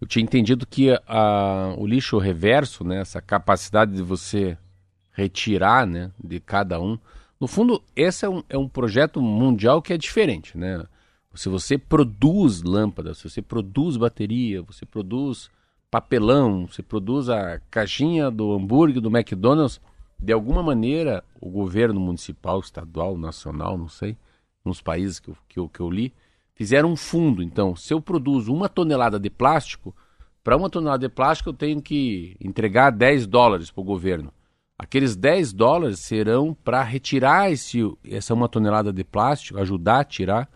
[0.00, 4.56] Eu tinha entendido que a, o lixo reverso, né, essa capacidade de você
[5.12, 6.96] retirar né, de cada um,
[7.40, 10.56] no fundo, esse é um, é um projeto mundial que é diferente.
[10.56, 10.84] Né?
[11.34, 15.50] Se você produz lâmpadas, se você produz bateria, você produz
[15.90, 19.80] papelão, você produz a caixinha do hambúrguer do McDonald's,
[20.18, 24.16] de alguma maneira o governo municipal, estadual, nacional, não sei,
[24.64, 26.12] nos países que eu, que eu, que eu li,
[26.54, 27.42] fizeram um fundo.
[27.42, 29.94] Então, se eu produzo uma tonelada de plástico,
[30.42, 34.32] para uma tonelada de plástico eu tenho que entregar 10 dólares para o governo.
[34.78, 40.48] Aqueles 10 dólares serão para retirar esse, essa uma tonelada de plástico, ajudar a tirar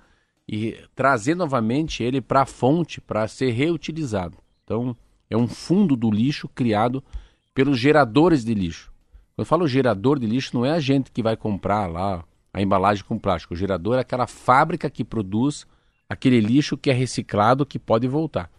[0.49, 4.39] e trazer novamente ele para a fonte para ser reutilizado.
[4.65, 4.97] Então,
[5.33, 7.03] é um fundo do lixo criado
[7.55, 8.93] pelos geradores de lixo.
[9.35, 12.23] Quando eu falo gerador de lixo, não é a gente que vai comprar lá
[12.53, 13.55] a embalagem com plástico.
[13.55, 15.67] O gerador é aquela fábrica que produz
[16.09, 18.51] aquele lixo que é reciclado, que pode voltar.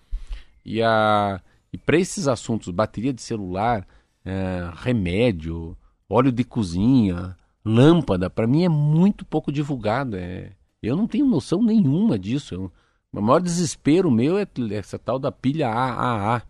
[0.65, 1.39] E, a,
[1.71, 3.87] e para esses assuntos, bateria de celular,
[4.25, 5.77] é, remédio,
[6.09, 10.15] óleo de cozinha, lâmpada, para mim é muito pouco divulgado.
[10.15, 12.55] É, eu não tenho noção nenhuma disso.
[12.55, 12.71] Eu,
[13.11, 16.41] o maior desespero meu é essa tal da pilha AAA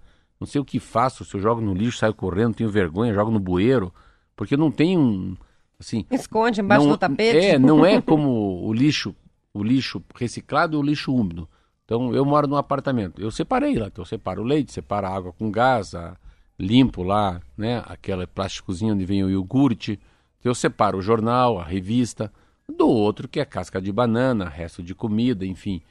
[0.44, 3.32] não sei o que faço, se eu jogo no lixo, saio correndo, tenho vergonha, jogo
[3.32, 3.94] no bueiro,
[4.36, 5.36] porque não tem um
[5.80, 7.38] assim, esconde embaixo não, do tapete.
[7.38, 9.16] É, não é como o lixo,
[9.54, 11.48] o lixo reciclado e o lixo úmido.
[11.86, 15.10] Então eu moro num apartamento, eu separei lá, então eu separo o leite, separo a
[15.10, 16.16] água com gás, a,
[16.60, 20.00] limpo lá, né, aquele plásticozinho onde vem o iogurte,
[20.44, 22.30] então, eu separo o jornal, a revista,
[22.68, 25.82] do outro que é casca de banana, resto de comida, enfim.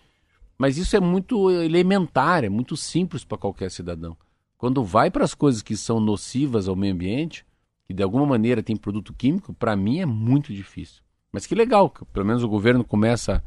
[0.59, 4.14] Mas isso é muito elementar, é muito simples para qualquer cidadão.
[4.62, 7.44] Quando vai para as coisas que são nocivas ao meio ambiente,
[7.84, 11.02] que de alguma maneira tem produto químico, para mim é muito difícil.
[11.32, 13.42] Mas que legal, que pelo menos o governo começa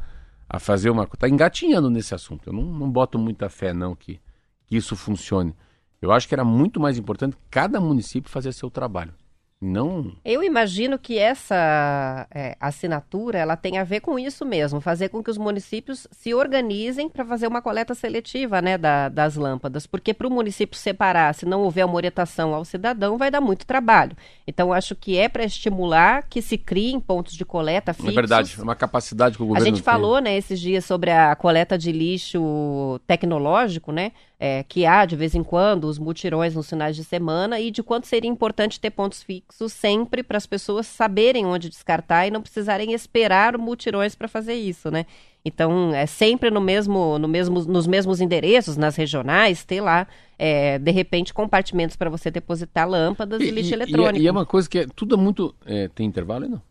[0.50, 1.06] a fazer uma.
[1.06, 2.50] Está engatinhando nesse assunto.
[2.50, 4.20] Eu não, não boto muita fé, não, que,
[4.68, 5.56] que isso funcione.
[6.02, 9.14] Eu acho que era muito mais importante cada município fazer seu trabalho.
[9.62, 10.12] Não.
[10.24, 15.24] Eu imagino que essa é, assinatura ela tem a ver com isso mesmo, fazer com
[15.24, 20.14] que os municípios se organizem para fazer uma coleta seletiva, né, da, das lâmpadas, porque
[20.14, 24.16] para o município separar, se não houver uma orientação ao cidadão, vai dar muito trabalho.
[24.46, 28.12] Então acho que é para estimular que se criem pontos de coleta fixos.
[28.12, 29.84] É verdade, é uma capacidade que o governo A gente tem.
[29.84, 34.12] falou, né, esses dias sobre a coleta de lixo tecnológico, né?
[34.40, 37.82] É, que há de vez em quando os mutirões nos finais de semana e de
[37.82, 42.42] quanto seria importante ter pontos fixos sempre para as pessoas saberem onde descartar e não
[42.42, 45.06] precisarem esperar mutirões para fazer isso, né?
[45.48, 50.08] Então, é sempre no mesmo, no mesmo, nos mesmos endereços, nas regionais, ter lá,
[50.40, 54.24] é, de repente, compartimentos para você depositar lâmpadas e, e lixo eletrônico.
[54.24, 55.54] E, é uma coisa que é, tudo é muito.
[55.64, 56.62] É, tem intervalo aí, não?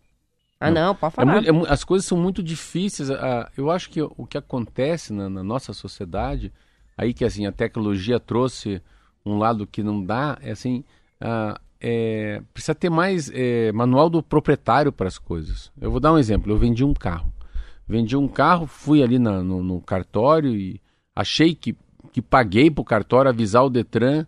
[0.59, 1.47] Ah, não, não pode é falar.
[1.47, 3.11] É muito, as coisas são muito difíceis.
[3.57, 6.53] eu acho que o que acontece na, na nossa sociedade
[6.97, 8.81] aí que assim a tecnologia trouxe
[9.25, 10.85] um lado que não dá, é assim,
[11.21, 15.71] uh, é, precisa ter mais é, manual do proprietário para as coisas.
[15.81, 16.53] Eu vou dar um exemplo.
[16.53, 17.33] Eu vendi um carro,
[17.87, 20.81] vendi um carro, fui ali na, no, no, cartório e
[21.15, 21.77] achei que
[22.13, 24.25] que paguei para o cartório avisar o Detran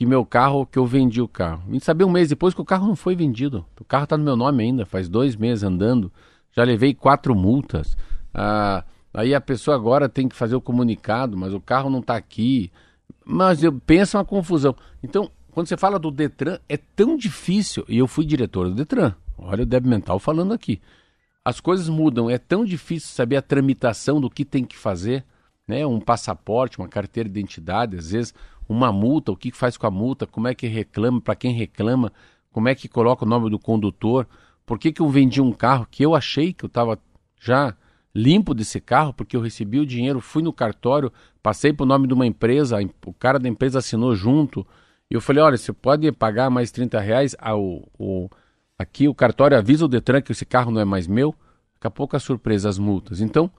[0.00, 1.62] que meu carro, que eu vendi o carro.
[1.68, 3.66] Vim saber um mês depois que o carro não foi vendido.
[3.78, 6.10] O carro está no meu nome ainda, faz dois meses andando.
[6.52, 7.96] Já levei quatro multas.
[8.32, 8.82] Ah,
[9.12, 12.70] Aí a pessoa agora tem que fazer o comunicado, mas o carro não está aqui.
[13.24, 14.74] Mas eu penso uma confusão.
[15.02, 17.84] Então, quando você fala do Detran, é tão difícil.
[17.88, 19.14] E eu fui diretor do Detran.
[19.36, 20.80] Olha o Deb Mental falando aqui.
[21.44, 25.24] As coisas mudam, é tão difícil saber a tramitação do que tem que fazer,
[25.66, 25.86] né?
[25.86, 28.34] Um passaporte, uma carteira de identidade, às vezes
[28.70, 32.12] uma multa, o que faz com a multa, como é que reclama, para quem reclama,
[32.52, 34.28] como é que coloca o nome do condutor,
[34.64, 36.96] por que, que eu vendi um carro que eu achei que eu estava
[37.40, 37.74] já
[38.14, 42.06] limpo desse carro, porque eu recebi o dinheiro, fui no cartório, passei para o nome
[42.06, 44.66] de uma empresa, o cara da empresa assinou junto.
[45.10, 48.28] E eu falei, olha, você pode pagar mais 30 reais, ao, o,
[48.78, 51.34] aqui o cartório avisa o Detran que esse carro não é mais meu,
[51.74, 53.20] daqui a pouco a surpresa, as multas.
[53.20, 53.50] Então,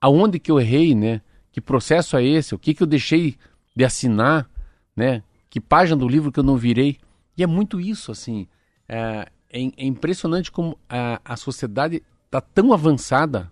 [0.00, 1.20] aonde que eu errei, né?
[1.52, 2.54] Que processo é esse?
[2.54, 3.36] O que, que eu deixei
[3.74, 4.48] de assinar,
[4.94, 5.22] né?
[5.48, 6.98] Que página do livro que eu não virei?
[7.36, 8.46] E é muito isso, assim.
[8.88, 13.50] É, é, é impressionante como a, a sociedade está tão avançada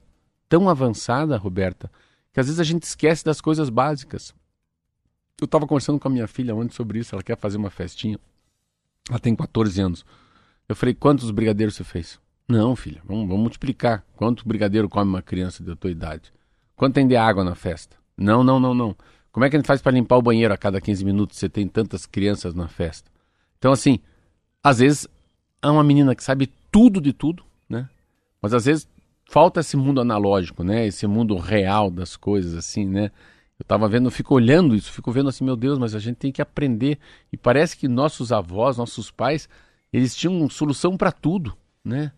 [0.48, 1.90] tão avançada, Roberta,
[2.32, 4.34] que às vezes a gente esquece das coisas básicas.
[5.40, 8.18] Eu estava conversando com a minha filha ontem sobre isso, ela quer fazer uma festinha.
[9.08, 10.04] Ela tem 14 anos.
[10.68, 12.20] Eu falei, quantos brigadeiros você fez?
[12.48, 14.04] Não, filha, vamos, vamos multiplicar.
[14.16, 16.32] Quanto brigadeiro come uma criança da tua idade?
[16.74, 17.96] Quanto tem de água na festa?
[18.16, 18.96] Não, não, não, não.
[19.30, 21.48] Como é que a gente faz para limpar o banheiro a cada 15 minutos se
[21.48, 23.10] tem tantas crianças na festa?
[23.58, 24.00] Então, assim,
[24.62, 25.06] às vezes
[25.60, 27.88] há uma menina que sabe tudo de tudo, né?
[28.40, 28.88] Mas às vezes
[29.28, 30.86] falta esse mundo analógico, né?
[30.86, 33.10] Esse mundo real das coisas, assim, né?
[33.58, 36.16] Eu estava vendo, eu fico olhando isso, fico vendo assim, meu Deus, mas a gente
[36.16, 36.98] tem que aprender.
[37.30, 39.48] E parece que nossos avós, nossos pais,
[39.92, 41.54] eles tinham solução para tudo,
[41.84, 42.10] né?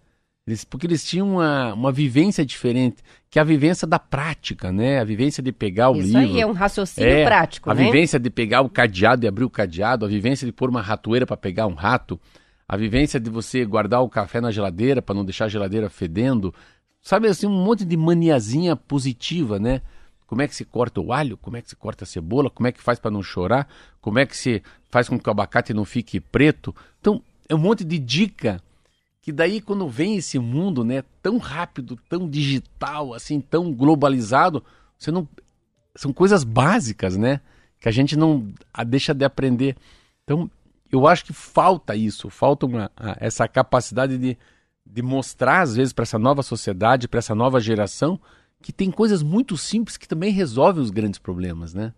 [0.47, 5.01] Eles, porque eles tinham uma, uma vivência diferente, que é a vivência da prática, né?
[5.01, 6.23] A vivência de pegar o Isso livro.
[6.23, 7.83] Isso aí é um raciocínio é, prático, a né?
[7.83, 10.81] A vivência de pegar o cadeado e abrir o cadeado, a vivência de pôr uma
[10.81, 12.21] ratoeira para pegar um rato,
[12.69, 16.55] a vivência de você guardar o café na geladeira para não deixar a geladeira fedendo,
[17.03, 19.83] sabe assim, um monte de maniazinha positiva, né?
[20.27, 22.69] Como é que se corta o alho, como é que se corta a cebola, como
[22.69, 23.69] é que faz para não chorar,
[24.01, 26.75] como é que se faz com que o abacate não fique preto.
[27.01, 28.63] Então, é um monte de dica
[29.23, 34.63] que daí quando vem esse mundo, né, tão rápido, tão digital, assim, tão globalizado,
[34.97, 35.29] você não
[35.95, 37.41] são coisas básicas, né,
[37.81, 38.49] que a gente não
[38.87, 39.77] deixa de aprender.
[40.25, 40.51] Então,
[40.91, 44.37] eu acho que falta isso, falta uma, essa capacidade de
[44.93, 48.21] de mostrar, às vezes, para essa nova sociedade, para essa nova geração,
[48.61, 51.95] que tem coisas muito simples que também resolvem os grandes problemas, né?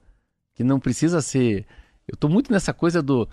[0.54, 1.66] Que não precisa ser.
[2.06, 3.28] Eu estou muito nessa coisa do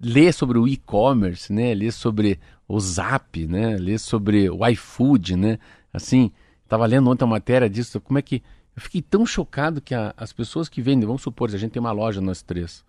[0.00, 1.72] ler sobre o e-commerce, né?
[1.72, 3.76] Ler sobre o Zap, né?
[3.76, 5.58] Ler sobre o iFood, né?
[5.92, 6.32] Assim,
[6.64, 8.42] estava lendo ontem uma matéria disso, como é que
[8.76, 11.80] eu fiquei tão chocado que a, as pessoas que vendem, vamos supor, a gente tem
[11.80, 12.84] uma loja nós três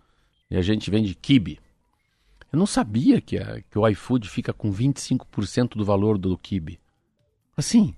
[0.50, 1.60] e a gente vende kibe,
[2.56, 6.80] eu não sabia que, a, que o iFood fica com 25% do valor do Kibe.
[7.54, 7.94] Assim,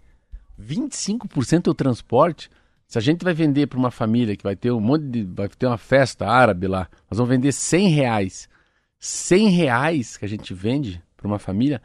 [0.61, 2.51] 25% é o transporte.
[2.85, 5.23] Se a gente vai vender para uma família que vai ter um monte de.
[5.23, 8.49] vai ter uma festa árabe lá, nós vamos vender 100 reais.
[8.99, 11.81] 100 reais que a gente vende para uma família,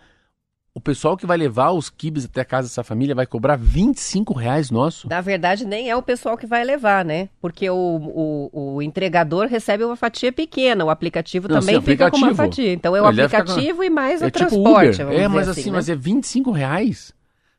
[0.75, 4.33] o pessoal que vai levar os quibes até a casa dessa família vai cobrar 25
[4.33, 5.07] reais nosso.
[5.07, 7.29] Na verdade, nem é o pessoal que vai levar, né?
[7.39, 12.07] Porque o, o, o entregador recebe uma fatia pequena, o aplicativo Não, também sim, fica
[12.07, 12.21] aplicativo.
[12.21, 12.73] com uma fatia.
[12.73, 13.83] Então é o Ele aplicativo com...
[13.83, 15.01] e mais o é tipo transporte.
[15.01, 15.75] É, mas assim, assim né?
[15.75, 17.13] mas é 25 reais.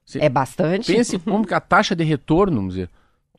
[0.05, 0.93] Você é bastante.
[0.93, 2.91] Pense como que a taxa de retorno, vamos dizer,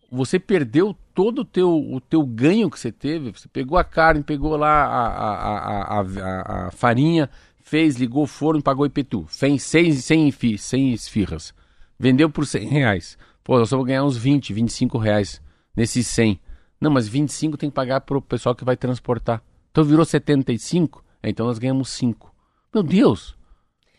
[0.09, 3.33] você perdeu todo o teu, o teu ganho que você teve.
[3.33, 7.29] Você pegou a carne, pegou lá a, a, a, a, a farinha,
[7.65, 9.25] fez, ligou o forno, pagou IPTU.
[9.27, 11.53] Fez 100, 100, 100 esfirras.
[11.99, 13.17] Vendeu por 100 reais.
[13.43, 15.41] Pô, eu só vou ganhar uns 20, 25 reais
[15.75, 16.39] nesses 100.
[16.79, 19.41] Não, mas 25 tem que pagar para o pessoal que vai transportar.
[19.71, 22.33] Então virou 75, então nós ganhamos 5.
[22.73, 23.35] Meu Deus!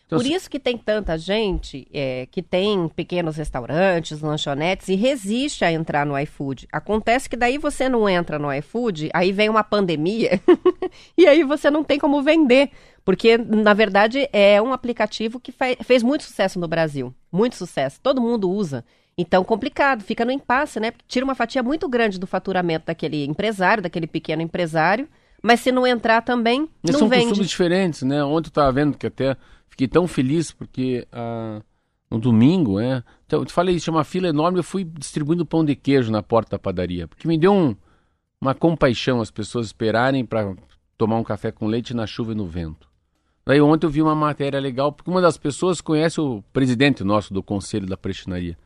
[0.07, 4.95] Então, Por assim, isso que tem tanta gente é, que tem pequenos restaurantes, lanchonetes e
[4.95, 6.65] resiste a entrar no iFood.
[6.71, 10.39] Acontece que daí você não entra no iFood, aí vem uma pandemia
[11.17, 12.71] e aí você não tem como vender.
[13.03, 17.13] Porque, na verdade, é um aplicativo que fe- fez muito sucesso no Brasil.
[17.31, 17.99] Muito sucesso.
[18.01, 18.85] Todo mundo usa.
[19.17, 20.91] Então, complicado, fica no impasse, né?
[20.91, 25.07] Porque Tira uma fatia muito grande do faturamento daquele empresário, daquele pequeno empresário.
[25.41, 27.25] Mas se não entrar também, não são vende.
[27.27, 28.23] costumes diferentes, né?
[28.23, 29.35] Ontem eu estava vendo que até
[29.77, 31.61] fiquei tão feliz porque ah,
[32.09, 33.03] no domingo, é.
[33.27, 36.23] Então, eu te falei, tinha uma fila enorme, eu fui distribuindo pão de queijo na
[36.23, 37.07] porta da padaria.
[37.07, 37.75] Porque me deu um-
[38.41, 40.55] uma compaixão as pessoas esperarem para
[40.97, 42.87] tomar um café com leite na chuva e no vento.
[43.45, 47.33] Daí ontem eu vi uma matéria legal, porque uma das pessoas conhece o presidente nosso
[47.33, 48.57] do conselho da prestinaria.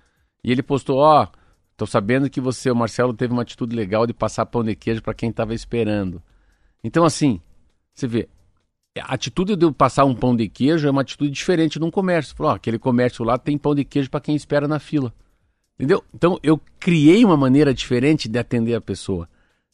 [0.43, 1.27] E ele postou, ó,
[1.75, 5.01] tô sabendo que você, o Marcelo, teve uma atitude legal de passar pão de queijo
[5.01, 6.21] para quem estava esperando.
[6.83, 7.39] Então, assim,
[7.93, 8.27] você vê,
[8.99, 12.35] a atitude de eu passar um pão de queijo é uma atitude diferente num comércio.
[12.35, 15.13] Falou, ó, aquele comércio lá tem pão de queijo para quem espera na fila.
[15.75, 16.03] Entendeu?
[16.13, 19.29] Então, eu criei uma maneira diferente de atender a pessoa.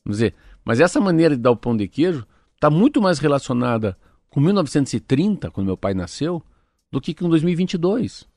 [0.05, 3.97] Vamos dizer, mas essa maneira de dar o pão de queijo está muito mais relacionada
[4.29, 6.43] com 1930, quando meu pai nasceu,
[6.91, 8.27] do que com 2022.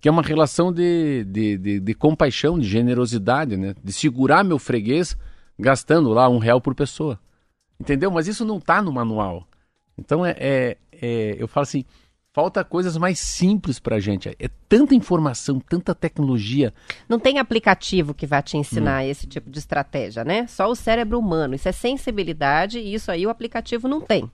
[0.00, 3.74] Que é uma relação de, de, de, de compaixão, de generosidade, né?
[3.82, 5.16] De segurar meu freguês
[5.58, 7.18] gastando lá um real por pessoa.
[7.80, 8.10] Entendeu?
[8.10, 9.46] Mas isso não está no manual.
[10.04, 11.84] Então, é, é- é- eu falo assim,
[12.32, 14.28] falta coisas mais simples pra gente.
[14.38, 16.72] É tanta informação, tanta tecnologia.
[17.08, 18.60] Não tem aplicativo que vai te Hum.
[18.60, 20.46] ensinar esse tipo de estratégia, né?
[20.46, 21.54] Só o cérebro humano.
[21.54, 24.30] Isso é sensibilidade e isso aí o aplicativo não tem.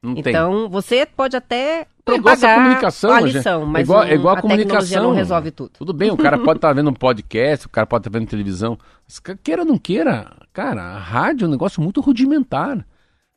[0.00, 0.30] Não tem.
[0.30, 3.36] então, você pode até É propagar comunicação, a gente.
[3.38, 5.02] lição, É mas igual- é igual a a tecnologia comunicação.
[5.02, 5.70] não resolve tudo.
[5.70, 8.78] Tudo bem, o cara pode estar vendo um podcast, o cara pode estar vendo televisão.
[9.04, 12.86] Mas, queira ou não queira, cara, a rádio é um negócio muito rudimentar.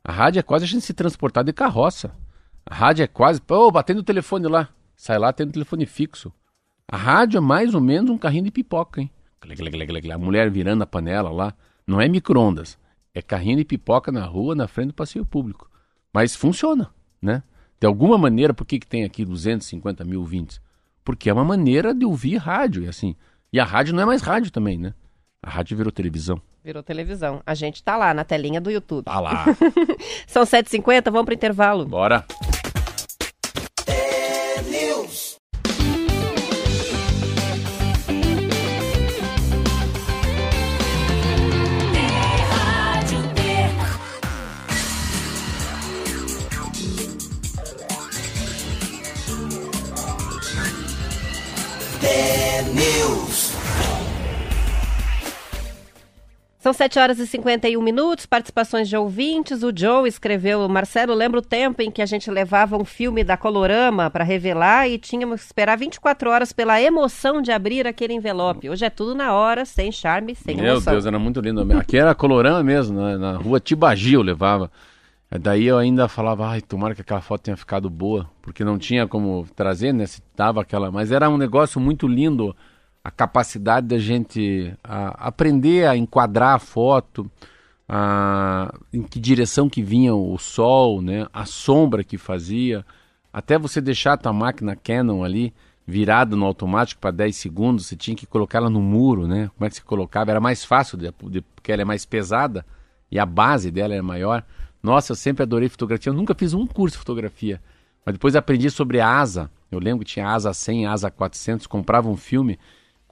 [0.04, 2.14] A rádio é quase a gente se transportar de carroça.
[2.66, 4.68] A rádio é quase, pô, batendo o telefone lá.
[4.96, 6.32] Sai lá tendo telefone fixo.
[6.88, 9.10] A rádio é mais ou menos um carrinho de pipoca, hein?
[10.14, 11.54] A mulher virando a panela lá.
[11.86, 12.78] Não é micro-ondas.
[13.14, 15.70] É carrinho de pipoca na rua, na frente do passeio público.
[16.12, 16.90] Mas funciona,
[17.20, 17.42] né?
[17.80, 20.60] De alguma maneira, por que, que tem aqui 250 mil ouvintes?
[21.04, 23.16] Porque é uma maneira de ouvir rádio, e assim.
[23.52, 24.94] E a rádio não é mais rádio também, né?
[25.42, 26.40] A rádio virou televisão.
[26.64, 27.42] Virou televisão.
[27.44, 29.04] A gente tá lá na telinha do YouTube.
[29.04, 29.46] Tá lá.
[30.28, 31.84] São 7h50, vamos pro intervalo.
[31.84, 32.24] Bora.
[56.62, 59.64] São 7 horas e 51 minutos, participações de ouvintes.
[59.64, 63.36] O Joe escreveu: Marcelo, lembra o tempo em que a gente levava um filme da
[63.36, 68.70] Colorama para revelar e tínhamos que esperar 24 horas pela emoção de abrir aquele envelope.
[68.70, 70.92] Hoje é tudo na hora, sem charme, sem Meu emoção.
[70.92, 71.66] Deus, era muito lindo.
[71.76, 73.16] Aqui era colorama mesmo, né?
[73.16, 74.70] na rua Tibagi eu levava.
[75.40, 79.08] Daí eu ainda falava, ai, tomara que aquela foto tenha ficado boa, porque não tinha
[79.08, 80.06] como trazer, né?
[80.06, 80.92] Se dava aquela.
[80.92, 82.54] Mas era um negócio muito lindo
[83.04, 87.30] a capacidade da gente a, aprender a enquadrar a foto,
[87.88, 91.26] a, em que direção que vinha o sol, né?
[91.32, 92.84] A sombra que fazia.
[93.32, 95.52] Até você deixar a tua máquina Canon ali
[95.86, 99.50] virada no automático para 10 segundos, você tinha que colocar ela no muro, né?
[99.56, 100.30] Como é que você colocava?
[100.30, 102.64] Era mais fácil, de, de, porque ela é mais pesada
[103.10, 104.44] e a base dela é maior.
[104.82, 106.10] Nossa, eu sempre adorei fotografia.
[106.10, 107.60] Eu nunca fiz um curso de fotografia,
[108.06, 109.50] mas depois aprendi sobre a asa.
[109.70, 112.58] Eu lembro que tinha asa 100, asa 400, comprava um filme,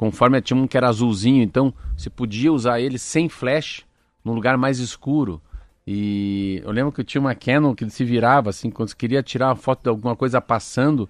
[0.01, 3.85] conforme tinha um que era azulzinho, então você podia usar ele sem flash,
[4.25, 5.43] num lugar mais escuro.
[5.87, 9.23] E eu lembro que eu tinha uma Canon que se virava assim, quando você queria
[9.23, 11.07] tirar uma foto de alguma coisa passando,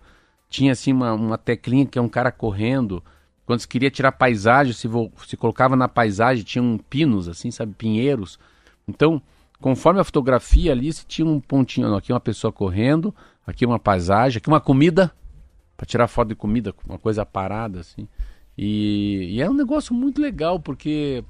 [0.49, 3.01] tinha assim uma, uma teclinha que é um cara correndo.
[3.47, 7.53] Quando você queria tirar paisagem, se, vo- se colocava na paisagem, tinha um pinos, assim,
[7.53, 8.41] sabe, pinheiros.
[8.89, 9.23] Então,
[9.61, 13.15] conforme a fotografia ali, se tinha um pontinho, não, aqui uma pessoa correndo,
[13.47, 15.13] aqui uma paisagem, aqui uma comida,
[15.77, 18.09] para tirar foto de comida, uma coisa parada, assim.
[18.63, 21.25] E, e é um negócio muito legal, porque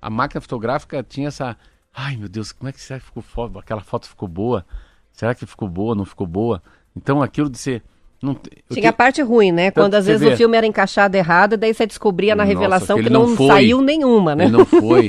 [0.00, 1.56] a máquina fotográfica tinha essa.
[1.92, 3.58] Ai meu Deus, como é que será que ficou foto?
[3.58, 4.64] Aquela foto ficou boa?
[5.10, 5.96] Será que ficou boa?
[5.96, 6.62] Não ficou boa?
[6.96, 7.82] Então aquilo de ser.
[8.22, 8.34] Não,
[8.72, 9.70] Tinha a te- parte ruim, né?
[9.72, 10.34] Quando às vezes vê.
[10.34, 13.46] o filme era encaixado errado, daí você descobria na Nossa, revelação que que não, foi.
[13.48, 14.44] saiu nenhuma, né?
[14.44, 15.08] Ele não foi.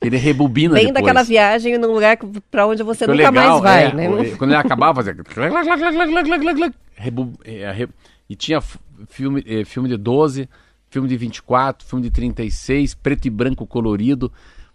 [0.00, 1.04] Ele rebobina Vem depois.
[1.04, 2.16] daquela viagem num lugar
[2.50, 4.08] pra onde você nunca mais vai, é, né?
[4.36, 5.14] Quando ele acabava, fazia.
[6.96, 7.88] Rebu- re-
[8.28, 8.60] E tinha
[9.08, 10.48] filme, é, filme de 12,
[10.90, 14.30] filme de 24, filme de 36, preto e branco colorido.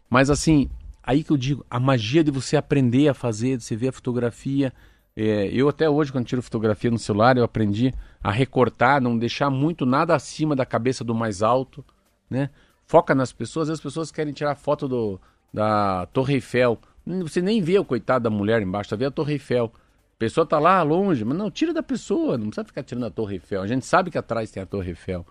[0.09, 0.69] Mas assim,
[1.03, 3.91] aí que eu digo, a magia de você aprender a fazer, de você ver a
[3.91, 4.73] fotografia,
[5.17, 9.49] É, eu até hoje, quando tiro fotografia no celular, eu aprendi a recortar, não deixar
[9.49, 11.85] muito nada acima da cabeça do mais alto,
[12.29, 12.49] né?
[12.85, 15.19] Foca nas pessoas, as pessoas querem tirar foto do,
[15.53, 16.77] da Torre Eiffel.
[17.21, 19.71] Você nem vê o coitado da mulher embaixo, vê a Torre Eiffel.
[20.15, 23.09] A pessoa tá lá longe, mas não, tira da pessoa, não precisa ficar tirando a
[23.11, 23.61] Torre Eiffel.
[23.61, 25.25] A gente sabe que atrás tem a Torre Eiffel.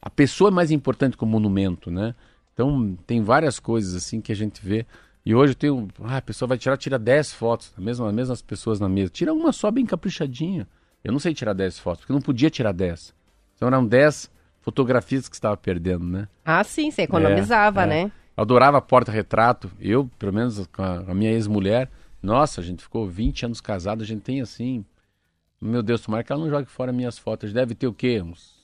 [0.00, 2.14] A pessoa é mais importante que o monumento, né?
[2.54, 4.86] Então, tem várias coisas assim que a gente vê.
[5.24, 5.88] E hoje eu tenho.
[6.04, 9.10] Ah, a pessoa vai tirar, tira 10 fotos, mesmo, as mesmas pessoas na mesa.
[9.10, 10.66] Tira uma só bem caprichadinha.
[11.02, 13.14] Eu não sei tirar 10 fotos, porque eu não podia tirar 10.
[13.56, 14.30] Então eram 10
[14.60, 16.28] fotografias que estava perdendo, né?
[16.44, 17.86] Ah, sim, você economizava, É, é.
[17.86, 18.12] né?
[18.36, 19.70] Adorava porta-retrato.
[19.80, 21.90] Eu, pelo menos com a, a minha ex-mulher,
[22.22, 24.84] nossa, a gente ficou 20 anos casado, a gente tem assim.
[25.60, 27.52] Meu Deus, tomara que ela não jogue fora minhas fotos.
[27.52, 28.20] Deve ter o quê?
[28.22, 28.55] Uns,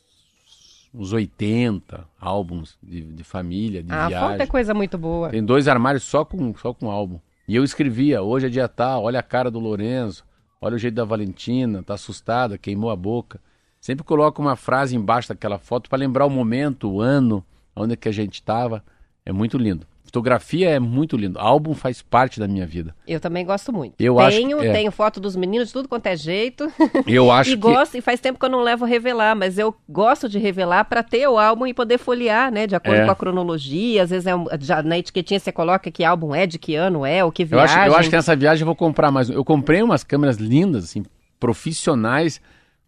[0.95, 4.29] uns 80 álbuns de, de família, de Ah, viagem.
[4.31, 5.31] foto é coisa muito boa.
[5.31, 7.19] Tem dois armários só com, só com álbum.
[7.49, 10.25] E eu escrevia, hoje é dia tal, olha a cara do Lorenzo,
[10.61, 13.41] olha o jeito da Valentina, tá assustada, queimou a boca.
[13.81, 18.09] Sempre coloco uma frase embaixo daquela foto para lembrar o momento, o ano, onde que
[18.09, 18.85] a gente estava.
[19.27, 19.87] É muito lindo.
[20.13, 21.39] Fotografia é muito lindo.
[21.39, 22.95] Álbum faz parte da minha vida.
[23.09, 23.95] Eu também gosto muito.
[23.99, 24.73] Eu acho tenho, que- é.
[24.75, 26.71] tenho foto dos meninos de tudo quanto é jeito.
[27.09, 29.57] Eu acho e que gosto, e faz tempo que eu não levo a revelar, mas
[29.59, 32.67] eu gosto de revelar para ter o álbum e poder folhear, né?
[32.67, 33.05] De acordo É.
[33.07, 34.03] com a cronologia.
[34.03, 37.07] Às vezes é um- já na etiquetinha você coloca que álbum é, de que ano
[37.07, 37.77] é, o que eu viagem.
[37.79, 39.31] acho, eu acho que nessa viagem eu vou comprar mais.
[39.31, 41.03] Eu comprei umas câmeras lindas, assim,
[41.41, 42.39] profissionais,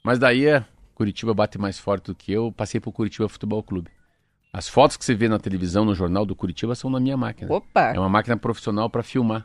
[0.02, 0.62] mas daí é,
[0.94, 2.52] Curitiba bate mais forte do que eu.
[2.52, 3.88] Passei pro Curitiba Futebol Clube.
[4.56, 7.52] As fotos que você vê na televisão, no jornal do Curitiba, são na minha máquina.
[7.52, 7.92] Opa!
[7.92, 9.44] É uma máquina profissional para filmar.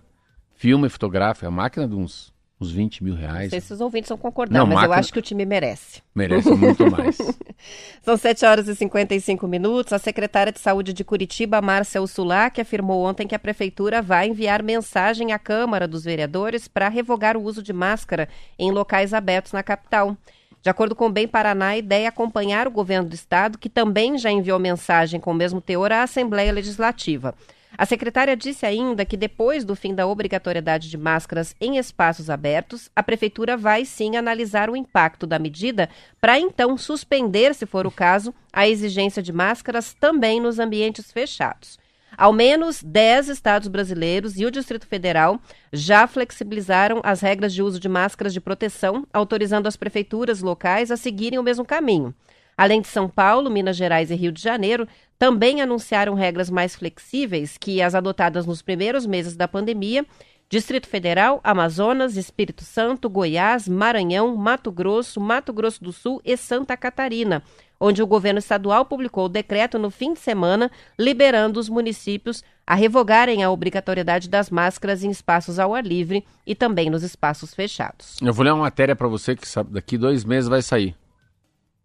[0.54, 1.48] Filma e fotografa.
[1.48, 2.32] É uma máquina de uns,
[2.62, 3.50] uns 20 mil Não reais.
[3.50, 6.04] sei se os ouvintes vão concordar, Não, mas eu máquina- acho que o time merece.
[6.14, 7.18] Merece muito mais.
[8.04, 9.92] São 7 horas e 55 minutos.
[9.94, 14.62] A secretária de Saúde de Curitiba, Márcia Ursulac, afirmou ontem que a prefeitura vai enviar
[14.62, 18.30] mensagem à Câmara dos Vereadores para revogar o uso de máscara
[18.60, 20.16] em locais abertos na capital.
[20.62, 23.70] De acordo com o Bem Paraná, a ideia é acompanhar o governo do estado, que
[23.70, 27.34] também já enviou mensagem com o mesmo teor à Assembleia Legislativa.
[27.78, 32.90] A secretária disse ainda que depois do fim da obrigatoriedade de máscaras em espaços abertos,
[32.94, 35.90] a prefeitura vai sim analisar o impacto da medida
[36.20, 41.80] para então suspender, se for o caso, a exigência de máscaras também nos ambientes fechados.
[42.20, 45.40] Ao menos 10 estados brasileiros e o Distrito Federal
[45.72, 50.98] já flexibilizaram as regras de uso de máscaras de proteção, autorizando as prefeituras locais a
[50.98, 52.14] seguirem o mesmo caminho.
[52.58, 54.86] Além de São Paulo, Minas Gerais e Rio de Janeiro,
[55.18, 60.06] também anunciaram regras mais flexíveis que as adotadas nos primeiros meses da pandemia.
[60.50, 66.76] Distrito Federal, Amazonas, Espírito Santo, Goiás, Maranhão, Mato Grosso, Mato Grosso do Sul e Santa
[66.76, 67.44] Catarina,
[67.80, 72.74] onde o governo estadual publicou o decreto no fim de semana, liberando os municípios a
[72.74, 78.18] revogarem a obrigatoriedade das máscaras em espaços ao ar livre e também nos espaços fechados.
[78.20, 80.96] Eu vou ler uma matéria para você que sabe, daqui dois meses vai sair.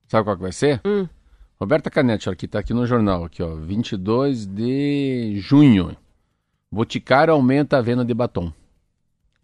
[0.08, 0.80] Sabe qual que vai ser?
[0.86, 1.06] Hum.
[1.60, 5.94] Roberta Canetti, que tá aqui no jornal, aqui, ó, 22 de junho.
[6.74, 8.52] Boticário aumenta a venda de batom.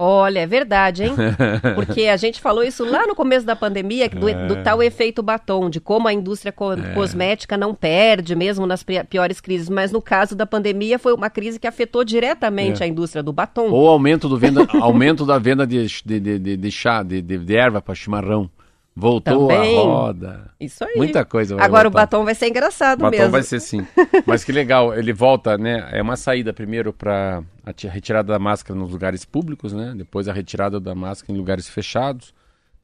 [0.03, 1.13] Olha, é verdade, hein?
[1.77, 5.69] Porque a gente falou isso lá no começo da pandemia, do, do tal efeito batom,
[5.69, 9.69] de como a indústria co- cosmética não perde, mesmo nas pi- piores crises.
[9.69, 12.87] Mas no caso da pandemia, foi uma crise que afetou diretamente É.
[12.87, 13.71] a indústria do batom.
[13.71, 17.95] Ou aumento, do venda, aumento da venda de, de, de, de- chá, de erva para
[17.95, 18.49] chimarrão.
[18.95, 19.79] Voltou Também.
[19.79, 20.51] a roda.
[20.61, 20.95] Isso aí.
[20.97, 22.07] Muita coisa Agora o voltar.
[22.07, 23.31] batom vai ser engraçado Batom mesmo.
[23.31, 23.87] vai ser sim.
[24.27, 25.89] Mas que legal, ele volta, né?
[25.93, 29.95] É uma saída primeiro para a ti- retirada da máscara nos lugares públicos, né?
[29.97, 32.35] Depois a retirada da máscara em lugares fechados.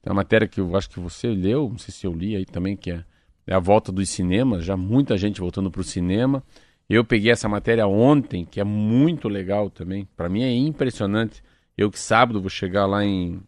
[0.01, 2.47] Tem uma matéria que eu acho que você leu, não sei se eu li aí
[2.47, 3.05] também, que é,
[3.47, 6.43] é a volta dos cinemas, já muita gente voltando para o cinema.
[6.89, 10.09] Eu peguei essa matéria ontem, que é muito legal também.
[10.17, 11.43] Para mim é impressionante.
[11.77, 13.41] Eu que sábado vou chegar lá em,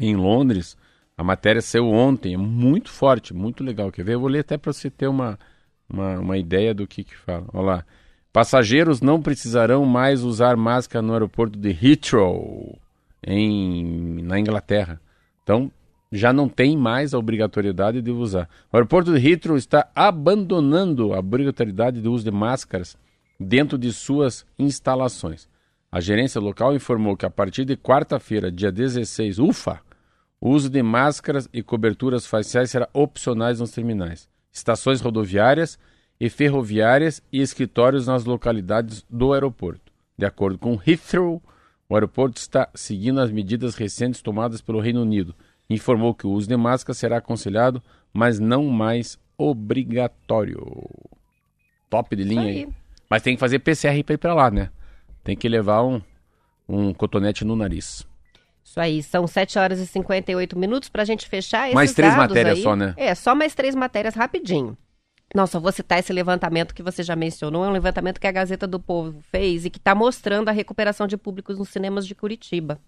[0.00, 0.76] em Londres.
[1.20, 3.92] A matéria saiu ontem, é muito forte, muito legal.
[3.92, 4.14] Quer ver?
[4.14, 5.38] Eu vou ler até para você ter uma,
[5.86, 7.44] uma, uma ideia do que que fala.
[7.52, 7.84] Olha lá.
[8.32, 12.78] Passageiros não precisarão mais usar máscara no aeroporto de Heathrow,
[13.22, 14.98] em, na Inglaterra.
[15.42, 15.70] Então,
[16.10, 18.48] já não tem mais a obrigatoriedade de usar.
[18.72, 22.96] O aeroporto de Heathrow está abandonando a obrigatoriedade de uso de máscaras
[23.38, 25.46] dentro de suas instalações.
[25.92, 29.82] A gerência local informou que a partir de quarta-feira, dia 16, ufa,
[30.40, 35.78] o uso de máscaras e coberturas faciais será opcionais nos terminais, estações rodoviárias
[36.18, 39.92] e ferroviárias e escritórios nas localidades do aeroporto.
[40.16, 41.42] De acordo com Heathrow,
[41.88, 45.34] o aeroporto está seguindo as medidas recentes tomadas pelo Reino Unido.
[45.68, 47.82] Informou que o uso de máscara será aconselhado,
[48.12, 50.60] mas não mais obrigatório.
[51.88, 52.48] Top de linha aí.
[52.48, 52.68] aí.
[53.08, 54.70] Mas tem que fazer PCR para ir para lá, né?
[55.24, 56.00] Tem que levar um,
[56.68, 58.06] um cotonete no nariz.
[58.70, 62.14] Isso aí, são 7 horas e 58 minutos para a gente fechar esses Mais três
[62.14, 62.62] dados matérias aí.
[62.62, 62.94] só, né?
[62.96, 64.78] É, só mais três matérias rapidinho.
[65.34, 68.68] Nossa, vou citar esse levantamento que você já mencionou, é um levantamento que a Gazeta
[68.68, 72.78] do Povo fez e que está mostrando a recuperação de públicos nos cinemas de Curitiba.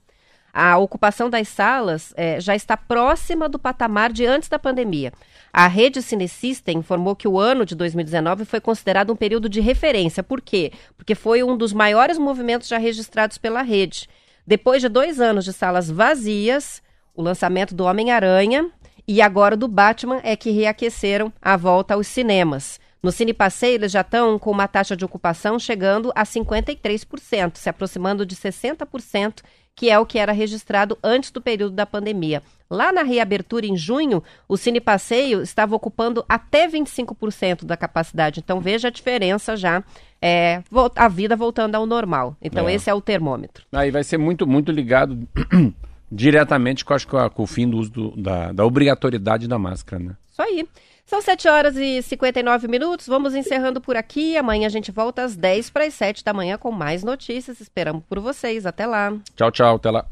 [0.52, 5.12] A ocupação das salas eh, já está próxima do patamar de antes da pandemia.
[5.52, 10.22] A rede Cinecista informou que o ano de 2019 foi considerado um período de referência.
[10.22, 10.70] Por quê?
[10.96, 14.08] Porque foi um dos maiores movimentos já registrados pela rede.
[14.46, 16.82] Depois de dois anos de salas vazias,
[17.14, 18.70] o lançamento do Homem-Aranha
[19.06, 22.80] e agora do Batman é que reaqueceram a volta aos cinemas.
[23.02, 27.68] No Cine Passeio, eles já estão com uma taxa de ocupação chegando a 53%, se
[27.68, 29.42] aproximando de 60%,
[29.74, 32.42] que é o que era registrado antes do período da pandemia.
[32.70, 38.40] Lá na reabertura em junho, o Cine Passeio estava ocupando até 25% da capacidade.
[38.40, 39.82] Então veja a diferença já,
[40.22, 40.62] é
[40.94, 42.36] a vida voltando ao normal.
[42.40, 42.74] Então, é.
[42.74, 43.64] esse é o termômetro.
[43.72, 45.28] Aí vai ser muito, muito ligado
[46.10, 50.16] diretamente com, acho, com o fim do uso do, da, da obrigatoriedade da máscara, né?
[50.30, 50.68] Isso aí.
[51.04, 53.06] São 7 horas e 59 minutos.
[53.06, 54.36] Vamos encerrando por aqui.
[54.36, 57.60] Amanhã a gente volta às 10 para as 7 da manhã com mais notícias.
[57.60, 58.64] Esperamos por vocês.
[58.64, 59.12] Até lá.
[59.36, 59.76] Tchau, tchau.
[59.76, 60.06] Até lá.